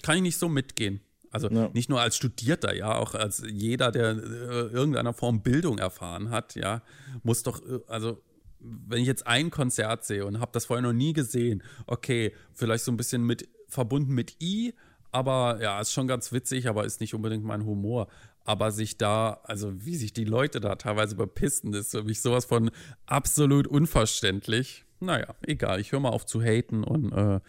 Kann 0.04 0.18
ich 0.18 0.22
nicht 0.22 0.38
so 0.38 0.48
mitgehen. 0.48 1.02
Also 1.32 1.50
ja. 1.50 1.70
nicht 1.74 1.90
nur 1.90 2.02
als 2.02 2.16
Studierter, 2.16 2.74
ja, 2.74 2.96
auch 2.96 3.14
als 3.14 3.44
jeder, 3.48 3.92
der 3.92 4.12
äh, 4.12 4.68
irgendeiner 4.74 5.14
Form 5.14 5.44
Bildung 5.44 5.78
erfahren 5.78 6.32
hat, 6.32 6.56
ja, 6.56 6.82
muss 7.24 7.44
doch, 7.44 7.62
äh, 7.68 7.80
also 7.88 8.22
wenn 8.60 9.00
ich 9.00 9.08
jetzt 9.08 9.28
ein 9.28 9.52
Konzert 9.52 10.06
sehe 10.06 10.26
und 10.26 10.40
habe 10.40 10.52
das 10.54 10.66
vorher 10.66 10.82
noch 10.82 10.94
nie 10.94 11.14
gesehen, 11.14 11.64
okay, 11.86 12.34
vielleicht 12.54 12.84
so 12.84 12.92
ein 12.92 12.98
bisschen 12.98 13.24
mit 13.24 13.48
verbunden 13.68 14.14
mit 14.14 14.42
I, 14.42 14.74
aber 15.12 15.60
ja, 15.62 15.80
ist 15.80 15.94
schon 15.94 16.08
ganz 16.08 16.32
witzig, 16.32 16.68
aber 16.68 16.86
ist 16.86 17.02
nicht 17.02 17.14
unbedingt 17.14 17.44
mein 17.44 17.66
Humor. 17.66 18.08
Aber 18.46 18.72
sich 18.72 18.98
da, 18.98 19.42
also 19.44 19.86
wie 19.86 19.96
sich 19.96 20.14
die 20.14 20.26
Leute 20.26 20.60
da 20.60 20.76
teilweise 20.76 21.16
bepissen, 21.16 21.74
ist 21.74 21.92
für 21.92 22.04
mich 22.04 22.22
sowas 22.22 22.46
von 22.46 22.72
absolut 23.06 23.68
unverständlich. 23.68 24.86
Naja, 25.00 25.36
egal, 25.46 25.80
ich 25.80 25.92
höre 25.92 26.00
mal 26.00 26.10
auf 26.10 26.26
zu 26.26 26.42
haten 26.42 26.84
und 26.84 27.12
äh, 27.12 27.40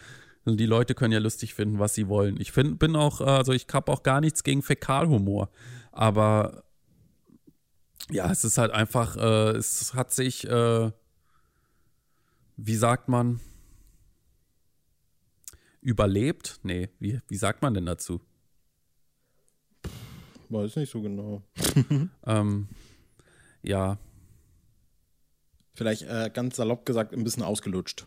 die 0.46 0.66
Leute 0.66 0.94
können 0.94 1.12
ja 1.12 1.18
lustig 1.18 1.54
finden, 1.54 1.78
was 1.78 1.94
sie 1.94 2.08
wollen. 2.08 2.40
Ich 2.40 2.52
find, 2.52 2.78
bin 2.78 2.96
auch, 2.96 3.20
also 3.20 3.52
ich 3.52 3.66
habe 3.72 3.92
auch 3.92 4.02
gar 4.02 4.20
nichts 4.20 4.42
gegen 4.42 4.62
Fäkalhumor. 4.62 5.50
Aber 5.92 6.64
ja, 8.10 8.30
es 8.30 8.44
ist 8.44 8.58
halt 8.58 8.72
einfach, 8.72 9.16
äh, 9.16 9.56
es 9.56 9.94
hat 9.94 10.12
sich, 10.12 10.46
äh, 10.48 10.90
wie 12.56 12.76
sagt 12.76 13.08
man, 13.08 13.40
überlebt? 15.80 16.60
Nee, 16.62 16.90
wie, 16.98 17.20
wie 17.28 17.36
sagt 17.36 17.62
man 17.62 17.74
denn 17.74 17.86
dazu? 17.86 18.20
Weiß 20.48 20.76
nicht 20.76 20.90
so 20.90 21.00
genau. 21.00 21.42
ähm, 22.26 22.68
ja. 23.62 23.98
Vielleicht 25.74 26.02
äh, 26.02 26.30
ganz 26.32 26.56
salopp 26.56 26.84
gesagt, 26.84 27.14
ein 27.14 27.24
bisschen 27.24 27.42
ausgelutscht. 27.42 28.06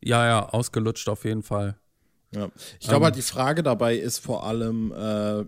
Ja, 0.00 0.24
ja, 0.26 0.48
ausgelutscht 0.48 1.08
auf 1.08 1.24
jeden 1.24 1.42
Fall. 1.42 1.76
Ja. 2.32 2.50
Ich 2.80 2.86
glaube, 2.86 2.96
ähm, 2.96 3.04
halt, 3.04 3.16
die 3.16 3.22
Frage 3.22 3.62
dabei 3.62 3.96
ist 3.96 4.18
vor 4.18 4.44
allem, 4.44 4.92
äh, 4.92 5.44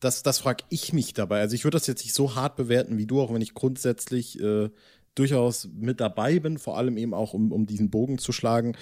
das, 0.00 0.22
das 0.22 0.38
frage 0.38 0.64
ich 0.68 0.92
mich 0.92 1.14
dabei. 1.14 1.40
Also 1.40 1.54
ich 1.54 1.64
würde 1.64 1.76
das 1.76 1.86
jetzt 1.86 2.04
nicht 2.04 2.14
so 2.14 2.34
hart 2.34 2.56
bewerten 2.56 2.98
wie 2.98 3.06
du, 3.06 3.20
auch 3.20 3.32
wenn 3.32 3.40
ich 3.40 3.54
grundsätzlich 3.54 4.38
äh, 4.40 4.70
durchaus 5.14 5.68
mit 5.72 6.00
dabei 6.00 6.38
bin, 6.38 6.58
vor 6.58 6.76
allem 6.76 6.98
eben 6.98 7.14
auch, 7.14 7.32
um, 7.32 7.50
um 7.50 7.66
diesen 7.66 7.90
Bogen 7.90 8.18
zu 8.18 8.32
schlagen 8.32 8.76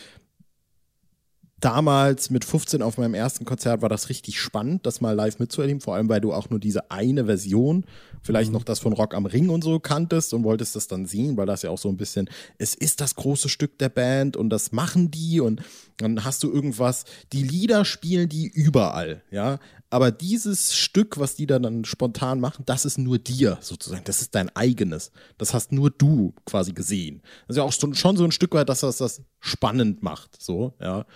damals 1.64 2.28
mit 2.28 2.44
15 2.44 2.82
auf 2.82 2.98
meinem 2.98 3.14
ersten 3.14 3.46
Konzert 3.46 3.80
war 3.80 3.88
das 3.88 4.10
richtig 4.10 4.38
spannend, 4.38 4.84
das 4.84 5.00
mal 5.00 5.12
live 5.12 5.38
mitzuerleben, 5.38 5.80
vor 5.80 5.94
allem 5.94 6.10
weil 6.10 6.20
du 6.20 6.34
auch 6.34 6.50
nur 6.50 6.60
diese 6.60 6.90
eine 6.90 7.24
Version, 7.24 7.86
vielleicht 8.22 8.50
mhm. 8.50 8.54
noch 8.58 8.64
das 8.64 8.80
von 8.80 8.92
Rock 8.92 9.14
am 9.14 9.24
Ring 9.24 9.48
und 9.48 9.64
so 9.64 9.80
kanntest 9.80 10.34
und 10.34 10.44
wolltest 10.44 10.76
das 10.76 10.88
dann 10.88 11.06
sehen, 11.06 11.38
weil 11.38 11.46
das 11.46 11.62
ja 11.62 11.70
auch 11.70 11.78
so 11.78 11.88
ein 11.88 11.96
bisschen, 11.96 12.28
es 12.58 12.74
ist 12.74 13.00
das 13.00 13.14
große 13.14 13.48
Stück 13.48 13.78
der 13.78 13.88
Band 13.88 14.36
und 14.36 14.50
das 14.50 14.72
machen 14.72 15.10
die 15.10 15.40
und 15.40 15.62
dann 15.96 16.24
hast 16.24 16.42
du 16.42 16.52
irgendwas, 16.52 17.04
die 17.32 17.42
Lieder 17.42 17.86
spielen 17.86 18.28
die 18.28 18.46
überall, 18.46 19.22
ja, 19.30 19.58
aber 19.94 20.10
dieses 20.10 20.74
Stück, 20.74 21.20
was 21.20 21.36
die 21.36 21.46
da 21.46 21.60
dann 21.60 21.84
spontan 21.84 22.40
machen, 22.40 22.64
das 22.66 22.84
ist 22.84 22.98
nur 22.98 23.20
dir 23.20 23.58
sozusagen. 23.60 24.02
Das 24.02 24.20
ist 24.20 24.34
dein 24.34 24.48
eigenes. 24.56 25.12
Das 25.38 25.54
hast 25.54 25.70
nur 25.70 25.88
du 25.88 26.34
quasi 26.46 26.72
gesehen. 26.72 27.22
Das 27.46 27.54
ist 27.54 27.58
ja 27.58 27.62
auch 27.62 27.94
schon 27.94 28.16
so 28.16 28.24
ein 28.24 28.32
Stück 28.32 28.54
weit, 28.54 28.68
dass 28.68 28.80
das 28.80 28.96
das 28.96 29.22
spannend 29.38 30.02
macht. 30.02 30.42
So, 30.42 30.74
ja. 30.80 31.06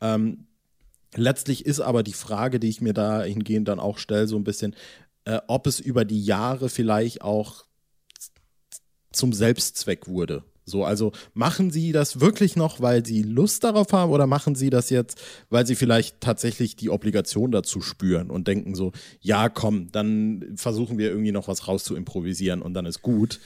Ähm, 0.00 0.46
letztlich 1.16 1.66
ist 1.66 1.80
aber 1.80 2.04
die 2.04 2.12
Frage, 2.12 2.60
die 2.60 2.68
ich 2.68 2.80
mir 2.80 2.92
dahingehend 2.92 3.66
dann 3.66 3.80
auch 3.80 3.98
stelle, 3.98 4.28
so 4.28 4.36
ein 4.36 4.44
bisschen, 4.44 4.76
äh, 5.24 5.40
ob 5.48 5.66
es 5.66 5.80
über 5.80 6.04
die 6.04 6.24
Jahre 6.24 6.68
vielleicht 6.68 7.22
auch 7.22 7.64
zum 9.10 9.32
Selbstzweck 9.32 10.06
wurde. 10.06 10.44
So, 10.68 10.84
also 10.84 11.12
machen 11.34 11.70
Sie 11.70 11.92
das 11.92 12.20
wirklich 12.20 12.56
noch, 12.56 12.80
weil 12.80 13.04
Sie 13.04 13.22
Lust 13.22 13.64
darauf 13.64 13.92
haben 13.92 14.12
oder 14.12 14.26
machen 14.26 14.54
Sie 14.54 14.70
das 14.70 14.90
jetzt, 14.90 15.20
weil 15.50 15.66
Sie 15.66 15.74
vielleicht 15.74 16.20
tatsächlich 16.20 16.76
die 16.76 16.90
Obligation 16.90 17.50
dazu 17.50 17.80
spüren 17.80 18.30
und 18.30 18.48
denken 18.48 18.74
so, 18.74 18.92
ja, 19.20 19.48
komm, 19.48 19.90
dann 19.92 20.52
versuchen 20.56 20.98
wir 20.98 21.10
irgendwie 21.10 21.32
noch 21.32 21.48
was 21.48 21.66
raus 21.68 21.84
zu 21.84 21.96
improvisieren 21.96 22.62
und 22.62 22.74
dann 22.74 22.86
ist 22.86 23.02
gut. 23.02 23.40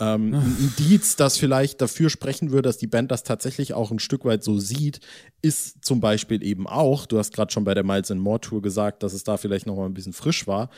Ähm, 0.00 0.34
ein 0.34 0.56
Indiz, 0.58 1.14
das 1.16 1.38
vielleicht 1.38 1.80
dafür 1.80 2.10
sprechen 2.10 2.50
würde, 2.50 2.68
dass 2.68 2.78
die 2.78 2.88
Band 2.88 3.12
das 3.12 3.22
tatsächlich 3.22 3.74
auch 3.74 3.92
ein 3.92 4.00
Stück 4.00 4.24
weit 4.24 4.42
so 4.42 4.58
sieht, 4.58 5.00
ist 5.40 5.84
zum 5.84 6.00
Beispiel 6.00 6.42
eben 6.42 6.66
auch, 6.66 7.06
du 7.06 7.18
hast 7.18 7.32
gerade 7.32 7.52
schon 7.52 7.64
bei 7.64 7.74
der 7.74 7.84
Miles 7.84 8.10
and 8.10 8.20
More 8.20 8.40
Tour 8.40 8.60
gesagt, 8.60 9.02
dass 9.04 9.12
es 9.12 9.22
da 9.22 9.36
vielleicht 9.36 9.66
noch 9.66 9.76
mal 9.76 9.86
ein 9.86 9.94
bisschen 9.94 10.12
frisch 10.12 10.46
war, 10.48 10.70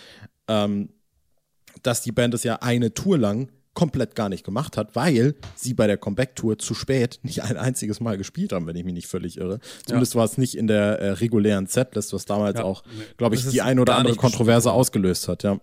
ähm, 0.49 0.91
dass 1.83 2.03
die 2.03 2.13
Band 2.13 2.35
es 2.35 2.45
ja 2.45 2.57
eine 2.57 2.93
Tour 2.93 3.17
lang 3.17 3.51
komplett 3.77 4.17
gar 4.17 4.29
nicht 4.29 4.43
gemacht 4.43 4.77
hat, 4.77 4.97
weil 4.97 5.37
sie 5.55 5.75
bei 5.75 5.87
der 5.87 5.99
Comeback-Tour 5.99 6.59
zu 6.59 6.75
spät 6.75 7.21
nicht 7.23 7.45
ein 7.45 7.57
einziges 7.57 8.01
Mal 8.01 8.19
gespielt 8.19 8.53
haben, 8.53 8.67
wenn 8.67 8.75
ich 8.75 8.85
mich 8.85 8.95
nicht 8.95 9.07
völlig 9.07 9.37
irre. 9.37 9.61
Zumindest 9.85 10.15
ja. 10.15 10.19
war 10.19 10.25
es 10.25 10.37
nicht 10.39 10.57
in 10.57 10.67
der 10.67 10.99
äh, 10.99 11.11
regulären 11.11 11.67
Setlist, 11.67 12.13
was 12.13 12.25
damals 12.25 12.59
ja. 12.59 12.65
auch, 12.65 12.83
glaube 13.19 13.37
ich, 13.37 13.47
die 13.47 13.63
ein 13.63 13.79
oder 13.79 13.95
andere 13.97 14.17
Kontroverse 14.17 14.73
ausgelöst 14.73 15.29
hat, 15.29 15.45
ja. 15.45 15.61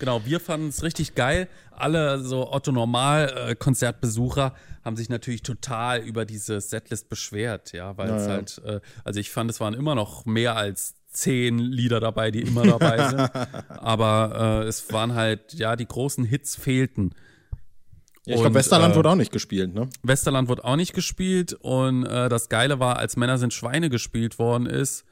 Genau, 0.00 0.24
wir 0.24 0.40
fanden 0.40 0.66
es 0.68 0.82
richtig 0.82 1.14
geil. 1.14 1.46
Alle 1.70 2.18
so 2.20 2.50
Otto-Normal-Konzertbesucher 2.50 4.46
äh, 4.46 4.84
haben 4.84 4.96
sich 4.96 5.08
natürlich 5.10 5.42
total 5.42 6.00
über 6.00 6.24
diese 6.24 6.60
Setlist 6.60 7.08
beschwert, 7.08 7.72
ja, 7.72 7.96
weil 7.98 8.10
es 8.10 8.26
halt, 8.26 8.60
äh, 8.64 8.80
also 9.04 9.20
ich 9.20 9.30
fand, 9.30 9.48
es 9.50 9.60
waren 9.60 9.74
immer 9.74 9.94
noch 9.94 10.24
mehr 10.24 10.56
als 10.56 10.94
zehn 11.12 11.58
Lieder 11.58 12.00
dabei, 12.00 12.30
die 12.30 12.40
immer 12.40 12.64
dabei 12.64 13.10
sind. 13.10 13.20
Aber 13.68 14.62
äh, 14.64 14.68
es 14.68 14.90
waren 14.92 15.14
halt, 15.14 15.52
ja, 15.54 15.76
die 15.76 15.86
großen 15.86 16.24
Hits 16.24 16.56
fehlten. 16.56 17.14
Ja, 18.24 18.34
ich 18.34 18.40
glaube, 18.40 18.54
Westerland 18.54 18.94
äh, 18.94 18.96
wurde 18.96 19.10
auch 19.10 19.16
nicht 19.16 19.32
gespielt, 19.32 19.74
ne? 19.74 19.88
Westerland 20.02 20.48
wurde 20.48 20.64
auch 20.64 20.76
nicht 20.76 20.94
gespielt 20.94 21.54
und 21.54 22.06
äh, 22.06 22.28
das 22.28 22.48
Geile 22.48 22.78
war, 22.78 22.96
als 22.96 23.16
Männer 23.16 23.36
sind 23.36 23.52
Schweine 23.52 23.90
gespielt 23.90 24.38
worden 24.38 24.66
ist, 24.66 25.04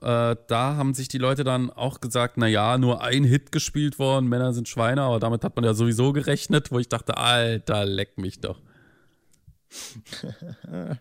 äh, 0.00 0.36
da 0.48 0.76
haben 0.76 0.94
sich 0.94 1.08
die 1.08 1.18
Leute 1.18 1.44
dann 1.44 1.70
auch 1.70 2.00
gesagt, 2.00 2.36
na 2.36 2.46
ja, 2.46 2.78
nur 2.78 3.02
ein 3.02 3.24
Hit 3.24 3.52
gespielt 3.52 3.98
worden, 3.98 4.28
Männer 4.28 4.52
sind 4.52 4.68
Schweine, 4.68 5.02
aber 5.02 5.18
damit 5.18 5.42
hat 5.44 5.56
man 5.56 5.64
ja 5.64 5.74
sowieso 5.74 6.12
gerechnet, 6.12 6.70
wo 6.70 6.78
ich 6.78 6.88
dachte, 6.88 7.16
Alter, 7.16 7.84
leck 7.86 8.18
mich 8.18 8.40
doch. 8.40 8.60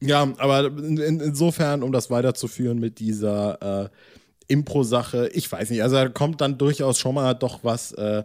ja, 0.00 0.22
aber 0.38 0.66
in, 0.66 1.20
insofern, 1.20 1.82
um 1.82 1.92
das 1.92 2.10
weiterzuführen 2.10 2.78
mit 2.78 2.98
dieser 2.98 3.84
äh, 3.84 3.88
Impro-Sache, 4.48 5.28
ich 5.32 5.50
weiß 5.50 5.70
nicht, 5.70 5.82
also 5.82 5.96
da 5.96 6.08
kommt 6.08 6.40
dann 6.40 6.58
durchaus 6.58 6.98
schon 6.98 7.14
mal 7.14 7.34
doch 7.34 7.64
was 7.64 7.92
äh, 7.92 8.24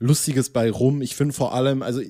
Lustiges 0.00 0.50
bei 0.50 0.70
rum. 0.70 1.02
Ich 1.02 1.14
finde 1.14 1.34
vor 1.34 1.54
allem, 1.54 1.82
also 1.82 2.00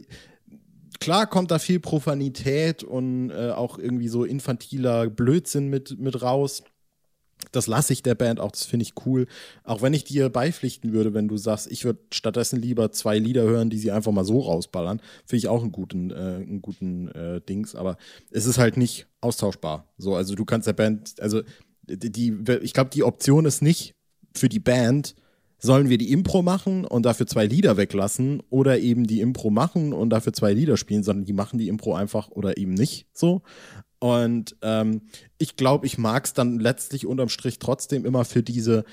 klar 1.01 1.27
kommt 1.27 1.51
da 1.51 1.59
viel 1.59 1.81
Profanität 1.81 2.83
und 2.83 3.31
äh, 3.31 3.51
auch 3.51 3.79
irgendwie 3.79 4.09
so 4.09 4.25
infantiler 4.25 5.11
Blödsinn 5.11 5.69
mit, 5.69 5.99
mit 5.99 6.23
raus. 6.23 6.63
Das 7.53 7.67
lasse 7.67 7.95
ich 7.95 8.03
der 8.03 8.15
Band 8.15 8.39
auch, 8.39 8.53
das 8.53 8.67
finde 8.67 8.85
ich 8.85 8.93
cool. 9.07 9.27
Auch 9.65 9.83
wenn 9.83 9.95
ich 9.95 10.05
dir 10.05 10.29
beipflichten 10.29 10.93
würde, 10.93 11.15
wenn 11.15 11.27
du 11.27 11.37
sagst, 11.37 11.71
ich 11.71 11.85
würde 11.85 12.01
stattdessen 12.13 12.61
lieber 12.61 12.93
zwei 12.93 13.19
Lieder 13.19 13.43
hören, 13.43 13.71
die 13.71 13.79
sie 13.79 13.91
einfach 13.91 14.13
mal 14.13 14.27
so 14.27 14.41
rausballern, 14.41 15.01
finde 15.25 15.39
ich 15.39 15.49
auch 15.49 15.63
einen 15.63 15.73
guten, 15.73 16.11
äh, 16.11 16.15
einen 16.15 16.63
guten 16.63 17.09
äh, 17.09 17.41
Dings. 17.41 17.75
Aber 17.75 17.97
es 18.31 18.47
ist 18.47 18.59
halt 18.59 18.77
nicht 18.77 19.07
austauschbar. 19.21 19.89
So, 19.97 20.15
also 20.15 20.35
du 20.35 20.45
kannst 20.45 20.67
der 20.67 20.75
Band, 20.75 21.15
also 21.19 21.43
die, 21.89 22.39
ich 22.63 22.75
glaube, 22.75 22.91
die 22.91 23.03
Option 23.05 23.47
ist 23.47 23.63
nicht 23.63 23.95
für 24.37 24.49
die 24.49 24.61
Band, 24.61 25.17
sollen 25.61 25.89
wir 25.89 25.99
die 25.99 26.11
Impro 26.11 26.43
machen 26.43 26.85
und 26.85 27.05
dafür 27.05 27.27
zwei 27.27 27.47
Lieder 27.47 27.77
weglassen 27.77 28.43
oder 28.51 28.79
eben 28.79 29.07
die 29.07 29.21
Impro 29.21 29.51
machen 29.51 29.93
und 29.93 30.11
dafür 30.11 30.33
zwei 30.33 30.53
Lieder 30.53 30.77
spielen, 30.77 31.05
sondern 31.05 31.27
die 31.27 31.33
machen 31.33 31.59
die 31.59 31.69
Impro 31.69 31.95
einfach 31.95 32.29
oder 32.31 32.57
eben 32.57 32.75
nicht 32.75 33.07
so. 33.13 33.43
Und 33.99 34.57
ähm, 34.63 35.03
ich 35.37 35.57
glaube, 35.57 35.87
ich 35.87 35.99
mag 35.99 36.25
es 36.25 36.33
dann 36.33 36.59
letztlich 36.59 37.07
unterm 37.07 37.29
Strich 37.29 37.59
trotzdem 37.59 38.07
immer 38.07 38.25
für 38.25 38.43
diese 38.43 38.85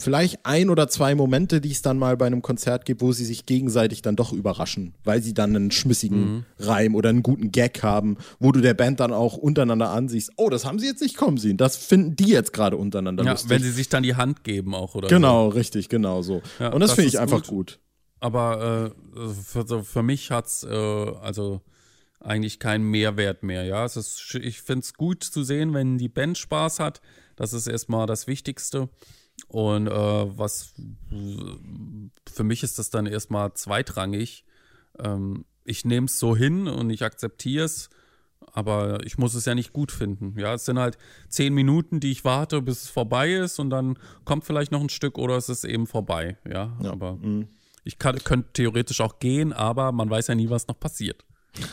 vielleicht 0.00 0.44
ein 0.44 0.70
oder 0.70 0.88
zwei 0.88 1.14
Momente, 1.14 1.60
die 1.60 1.70
es 1.70 1.82
dann 1.82 1.98
mal 1.98 2.16
bei 2.16 2.26
einem 2.26 2.42
Konzert 2.42 2.84
gibt, 2.84 3.02
wo 3.02 3.12
sie 3.12 3.24
sich 3.24 3.46
gegenseitig 3.46 4.02
dann 4.02 4.16
doch 4.16 4.32
überraschen, 4.32 4.94
weil 5.04 5.22
sie 5.22 5.34
dann 5.34 5.54
einen 5.54 5.70
schmissigen 5.70 6.32
mhm. 6.32 6.44
Reim 6.58 6.94
oder 6.94 7.10
einen 7.10 7.22
guten 7.22 7.52
Gag 7.52 7.82
haben, 7.82 8.16
wo 8.38 8.50
du 8.50 8.60
der 8.60 8.74
Band 8.74 9.00
dann 9.00 9.12
auch 9.12 9.36
untereinander 9.36 9.90
ansiehst, 9.90 10.32
oh, 10.36 10.48
das 10.48 10.64
haben 10.64 10.78
sie 10.78 10.86
jetzt 10.86 11.02
nicht 11.02 11.16
kommen 11.16 11.36
sehen, 11.36 11.56
das 11.56 11.76
finden 11.76 12.16
die 12.16 12.28
jetzt 12.28 12.52
gerade 12.52 12.76
untereinander 12.76 13.24
ja, 13.24 13.32
lustig. 13.32 13.50
wenn 13.50 13.62
sie 13.62 13.70
sich 13.70 13.88
dann 13.88 14.02
die 14.02 14.16
Hand 14.16 14.42
geben 14.42 14.74
auch, 14.74 14.94
oder? 14.94 15.08
Genau, 15.08 15.50
so. 15.50 15.56
richtig, 15.56 15.88
genau 15.88 16.22
so. 16.22 16.42
Ja, 16.58 16.72
Und 16.72 16.80
das, 16.80 16.90
das 16.90 16.96
finde 16.96 17.08
ich 17.08 17.20
einfach 17.20 17.42
gut. 17.42 17.48
gut. 17.48 17.80
Aber 18.20 18.92
äh, 19.14 19.28
für, 19.28 19.84
für 19.84 20.02
mich 20.02 20.30
hat's 20.30 20.62
äh, 20.62 20.68
also 20.74 21.62
eigentlich 22.20 22.58
keinen 22.58 22.84
Mehrwert 22.84 23.42
mehr, 23.42 23.64
ja. 23.64 23.84
Es 23.84 23.96
ist, 23.96 24.34
ich 24.40 24.60
finde 24.60 24.80
es 24.80 24.94
gut 24.94 25.24
zu 25.24 25.42
sehen, 25.42 25.72
wenn 25.72 25.98
die 25.98 26.08
Band 26.08 26.36
Spaß 26.36 26.78
hat. 26.78 27.00
Das 27.36 27.54
ist 27.54 27.66
erstmal 27.66 28.06
das 28.06 28.26
Wichtigste. 28.26 28.90
Und 29.50 29.88
äh, 29.88 29.90
was 30.38 30.74
für 32.32 32.44
mich 32.44 32.62
ist 32.62 32.78
das 32.78 32.90
dann 32.90 33.06
erstmal 33.06 33.52
zweitrangig. 33.54 34.44
Ähm, 34.96 35.44
ich 35.64 35.84
nehme 35.84 36.06
es 36.06 36.20
so 36.20 36.36
hin 36.36 36.68
und 36.68 36.88
ich 36.90 37.02
akzeptiere 37.02 37.64
es, 37.64 37.90
aber 38.52 39.04
ich 39.04 39.18
muss 39.18 39.34
es 39.34 39.46
ja 39.46 39.56
nicht 39.56 39.72
gut 39.72 39.90
finden. 39.90 40.38
Ja, 40.38 40.54
es 40.54 40.66
sind 40.66 40.78
halt 40.78 40.98
zehn 41.28 41.52
Minuten, 41.52 41.98
die 41.98 42.12
ich 42.12 42.24
warte, 42.24 42.62
bis 42.62 42.84
es 42.84 42.90
vorbei 42.90 43.32
ist 43.32 43.58
und 43.58 43.70
dann 43.70 43.98
kommt 44.24 44.44
vielleicht 44.44 44.70
noch 44.70 44.80
ein 44.80 44.88
Stück 44.88 45.18
oder 45.18 45.36
es 45.36 45.48
ist 45.48 45.64
eben 45.64 45.88
vorbei. 45.88 46.36
Ja, 46.48 46.78
ja. 46.80 46.92
aber 46.92 47.16
mhm. 47.16 47.48
ich 47.82 47.98
kann, 47.98 48.22
könnte 48.22 48.52
theoretisch 48.52 49.00
auch 49.00 49.18
gehen, 49.18 49.52
aber 49.52 49.90
man 49.90 50.08
weiß 50.08 50.28
ja 50.28 50.36
nie, 50.36 50.48
was 50.48 50.68
noch 50.68 50.78
passiert. 50.78 51.24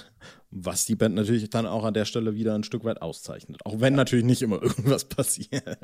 Was 0.49 0.85
die 0.85 0.95
Band 0.95 1.15
natürlich 1.15 1.49
dann 1.49 1.65
auch 1.65 1.83
an 1.83 1.93
der 1.93 2.05
Stelle 2.05 2.35
wieder 2.35 2.55
ein 2.55 2.63
Stück 2.63 2.85
weit 2.85 3.01
auszeichnet. 3.01 3.59
Auch 3.65 3.81
wenn 3.81 3.95
natürlich 3.95 4.25
nicht 4.25 4.41
immer 4.41 4.61
irgendwas 4.63 5.05
passiert. 5.05 5.77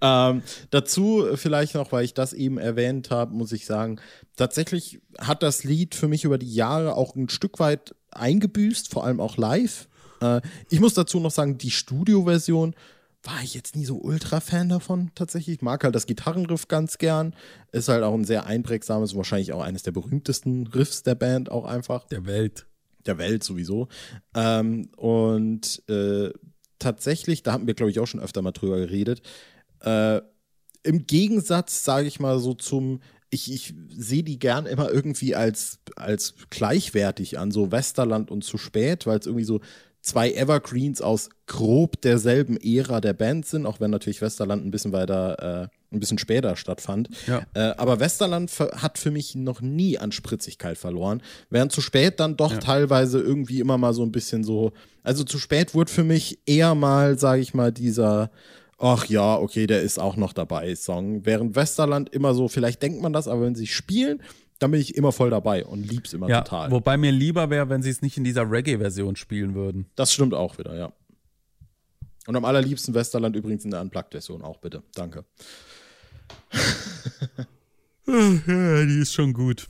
Ja. 0.00 0.30
Ähm, 0.30 0.42
dazu 0.70 1.26
vielleicht 1.34 1.74
noch, 1.74 1.92
weil 1.92 2.04
ich 2.04 2.14
das 2.14 2.32
eben 2.32 2.58
erwähnt 2.58 3.10
habe, 3.10 3.34
muss 3.34 3.52
ich 3.52 3.66
sagen, 3.66 4.00
tatsächlich 4.36 5.00
hat 5.18 5.42
das 5.42 5.64
Lied 5.64 5.94
für 5.94 6.08
mich 6.08 6.24
über 6.24 6.38
die 6.38 6.52
Jahre 6.52 6.96
auch 6.96 7.14
ein 7.14 7.28
Stück 7.28 7.58
weit 7.58 7.94
eingebüßt, 8.10 8.90
vor 8.90 9.04
allem 9.04 9.20
auch 9.20 9.36
live. 9.36 9.88
Äh, 10.22 10.40
ich 10.70 10.80
muss 10.80 10.94
dazu 10.94 11.20
noch 11.20 11.30
sagen, 11.30 11.58
die 11.58 11.70
Studioversion 11.70 12.74
war 13.22 13.42
ich 13.42 13.54
jetzt 13.54 13.76
nie 13.76 13.84
so 13.84 13.98
ultra 13.98 14.40
Fan 14.40 14.68
davon 14.68 15.10
tatsächlich. 15.14 15.56
Ich 15.56 15.62
mag 15.62 15.84
halt 15.84 15.94
das 15.94 16.06
Gitarrenriff 16.06 16.68
ganz 16.68 16.96
gern. 16.96 17.34
Ist 17.70 17.88
halt 17.88 18.02
auch 18.02 18.14
ein 18.14 18.24
sehr 18.24 18.46
einprägsames, 18.46 19.14
wahrscheinlich 19.14 19.52
auch 19.52 19.62
eines 19.62 19.82
der 19.82 19.92
berühmtesten 19.92 20.66
Riffs 20.68 21.02
der 21.02 21.14
Band 21.14 21.50
auch 21.50 21.66
einfach. 21.66 22.06
Der 22.08 22.24
Welt 22.24 22.66
der 23.06 23.18
Welt 23.18 23.44
sowieso. 23.44 23.88
Ähm, 24.34 24.90
und 24.96 25.82
äh, 25.88 26.30
tatsächlich, 26.78 27.42
da 27.42 27.52
hatten 27.52 27.66
wir, 27.66 27.74
glaube 27.74 27.90
ich, 27.90 28.00
auch 28.00 28.06
schon 28.06 28.20
öfter 28.20 28.42
mal 28.42 28.52
drüber 28.52 28.78
geredet, 28.78 29.22
äh, 29.80 30.20
im 30.82 31.06
Gegensatz, 31.06 31.84
sage 31.84 32.06
ich 32.06 32.20
mal 32.20 32.38
so 32.38 32.54
zum, 32.54 33.00
ich, 33.30 33.52
ich 33.52 33.74
sehe 33.88 34.22
die 34.22 34.38
gern 34.38 34.66
immer 34.66 34.90
irgendwie 34.90 35.34
als, 35.34 35.78
als 35.96 36.34
gleichwertig 36.50 37.38
an, 37.38 37.50
so 37.50 37.70
Westerland 37.70 38.30
und 38.30 38.44
zu 38.44 38.58
spät, 38.58 39.06
weil 39.06 39.18
es 39.18 39.26
irgendwie 39.26 39.44
so 39.44 39.60
zwei 40.02 40.32
Evergreens 40.32 41.00
aus 41.00 41.28
grob 41.46 42.00
derselben 42.00 42.56
Ära 42.56 43.00
der 43.00 43.12
Band 43.12 43.46
sind, 43.46 43.66
auch 43.66 43.80
wenn 43.80 43.90
natürlich 43.90 44.22
Westerland 44.22 44.64
ein 44.64 44.70
bisschen 44.70 44.92
weiter, 44.92 45.68
äh, 45.70 45.94
ein 45.94 46.00
bisschen 46.00 46.18
später 46.18 46.56
stattfand. 46.56 47.08
Ja. 47.26 47.42
Äh, 47.54 47.74
aber 47.76 48.00
Westerland 48.00 48.50
hat 48.58 48.98
für 48.98 49.10
mich 49.10 49.34
noch 49.34 49.60
nie 49.60 49.98
an 49.98 50.12
Spritzigkeit 50.12 50.78
verloren, 50.78 51.22
während 51.50 51.72
zu 51.72 51.80
spät 51.80 52.20
dann 52.20 52.36
doch 52.36 52.52
ja. 52.52 52.58
teilweise 52.58 53.20
irgendwie 53.20 53.60
immer 53.60 53.78
mal 53.78 53.92
so 53.92 54.02
ein 54.02 54.12
bisschen 54.12 54.44
so, 54.44 54.72
also 55.02 55.24
zu 55.24 55.38
spät 55.38 55.74
wurde 55.74 55.92
für 55.92 56.04
mich 56.04 56.38
eher 56.46 56.74
mal, 56.74 57.18
sage 57.18 57.42
ich 57.42 57.54
mal, 57.54 57.72
dieser 57.72 58.30
ach 58.80 59.04
ja, 59.06 59.36
okay, 59.36 59.66
der 59.66 59.82
ist 59.82 59.98
auch 59.98 60.16
noch 60.16 60.32
dabei, 60.32 60.74
Song. 60.74 61.26
Während 61.26 61.54
Westerland 61.54 62.08
immer 62.08 62.34
so, 62.34 62.48
vielleicht 62.48 62.82
denkt 62.82 63.02
man 63.02 63.12
das, 63.12 63.28
aber 63.28 63.42
wenn 63.42 63.54
sie 63.54 63.66
spielen, 63.66 64.22
dann 64.60 64.70
bin 64.70 64.80
ich 64.80 64.94
immer 64.94 65.10
voll 65.10 65.30
dabei 65.30 65.64
und 65.64 65.82
lieb's 65.82 66.12
immer 66.12 66.28
ja, 66.28 66.42
total. 66.42 66.70
Wobei 66.70 66.96
mir 66.96 67.10
lieber 67.10 67.50
wäre, 67.50 67.68
wenn 67.68 67.82
sie 67.82 67.90
es 67.90 68.02
nicht 68.02 68.16
in 68.16 68.24
dieser 68.24 68.48
Reggae-Version 68.48 69.16
spielen 69.16 69.54
würden. 69.54 69.86
Das 69.96 70.12
stimmt 70.12 70.34
auch 70.34 70.58
wieder, 70.58 70.76
ja. 70.76 70.92
Und 72.26 72.36
am 72.36 72.44
allerliebsten 72.44 72.94
Westerland 72.94 73.34
übrigens 73.34 73.64
in 73.64 73.70
der 73.70 73.80
Unplugged-Version 73.80 74.42
auch, 74.42 74.58
bitte. 74.58 74.82
Danke. 74.94 75.24
ja, 78.06 78.84
die 78.84 79.00
ist 79.00 79.14
schon 79.14 79.32
gut. 79.32 79.66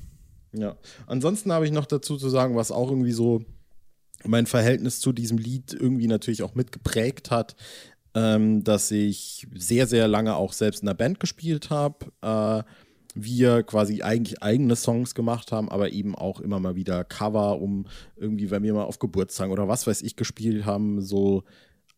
Ja. 0.53 0.77
Ansonsten 1.07 1.53
habe 1.53 1.65
ich 1.65 1.73
noch 1.73 1.87
dazu 1.87 2.17
zu 2.17 2.29
sagen, 2.29 2.57
was 2.57 2.73
auch 2.73 2.91
irgendwie 2.91 3.13
so 3.13 3.45
mein 4.25 4.47
Verhältnis 4.47 5.01
zu 5.01 5.13
diesem 5.13 5.39
Lied 5.39 5.73
irgendwie 5.73 6.09
natürlich 6.09 6.43
auch 6.43 6.55
mitgeprägt 6.55 7.31
hat. 7.31 7.57
ähm, 8.15 8.65
dass 8.65 8.91
ich 8.91 9.47
sehr, 9.55 9.87
sehr 9.87 10.09
lange 10.09 10.35
auch 10.35 10.53
selbst 10.53 10.83
in 10.83 10.87
der 10.87 10.95
Band 10.95 11.21
gespielt 11.21 11.71
habe. 11.71 12.07
Äh, 12.23 12.65
wir 13.15 13.63
quasi 13.63 14.03
eigentlich 14.03 14.43
eigene 14.43 14.77
Songs 14.77 15.15
gemacht 15.15 15.53
haben, 15.53 15.69
aber 15.69 15.91
eben 15.93 16.15
auch 16.15 16.41
immer 16.41 16.61
mal 16.61 16.77
wieder 16.77 17.05
Cover, 17.05 17.61
um 17.61 17.87
irgendwie, 18.17 18.51
wenn 18.51 18.63
wir 18.63 18.75
mal 18.75 18.85
auf 18.85 18.99
Geburtstag 18.99 19.51
oder 19.51 19.69
was 19.69 19.87
weiß 19.87 20.03
ich 20.03 20.17
gespielt 20.17 20.65
haben, 20.65 21.01
so 21.01 21.45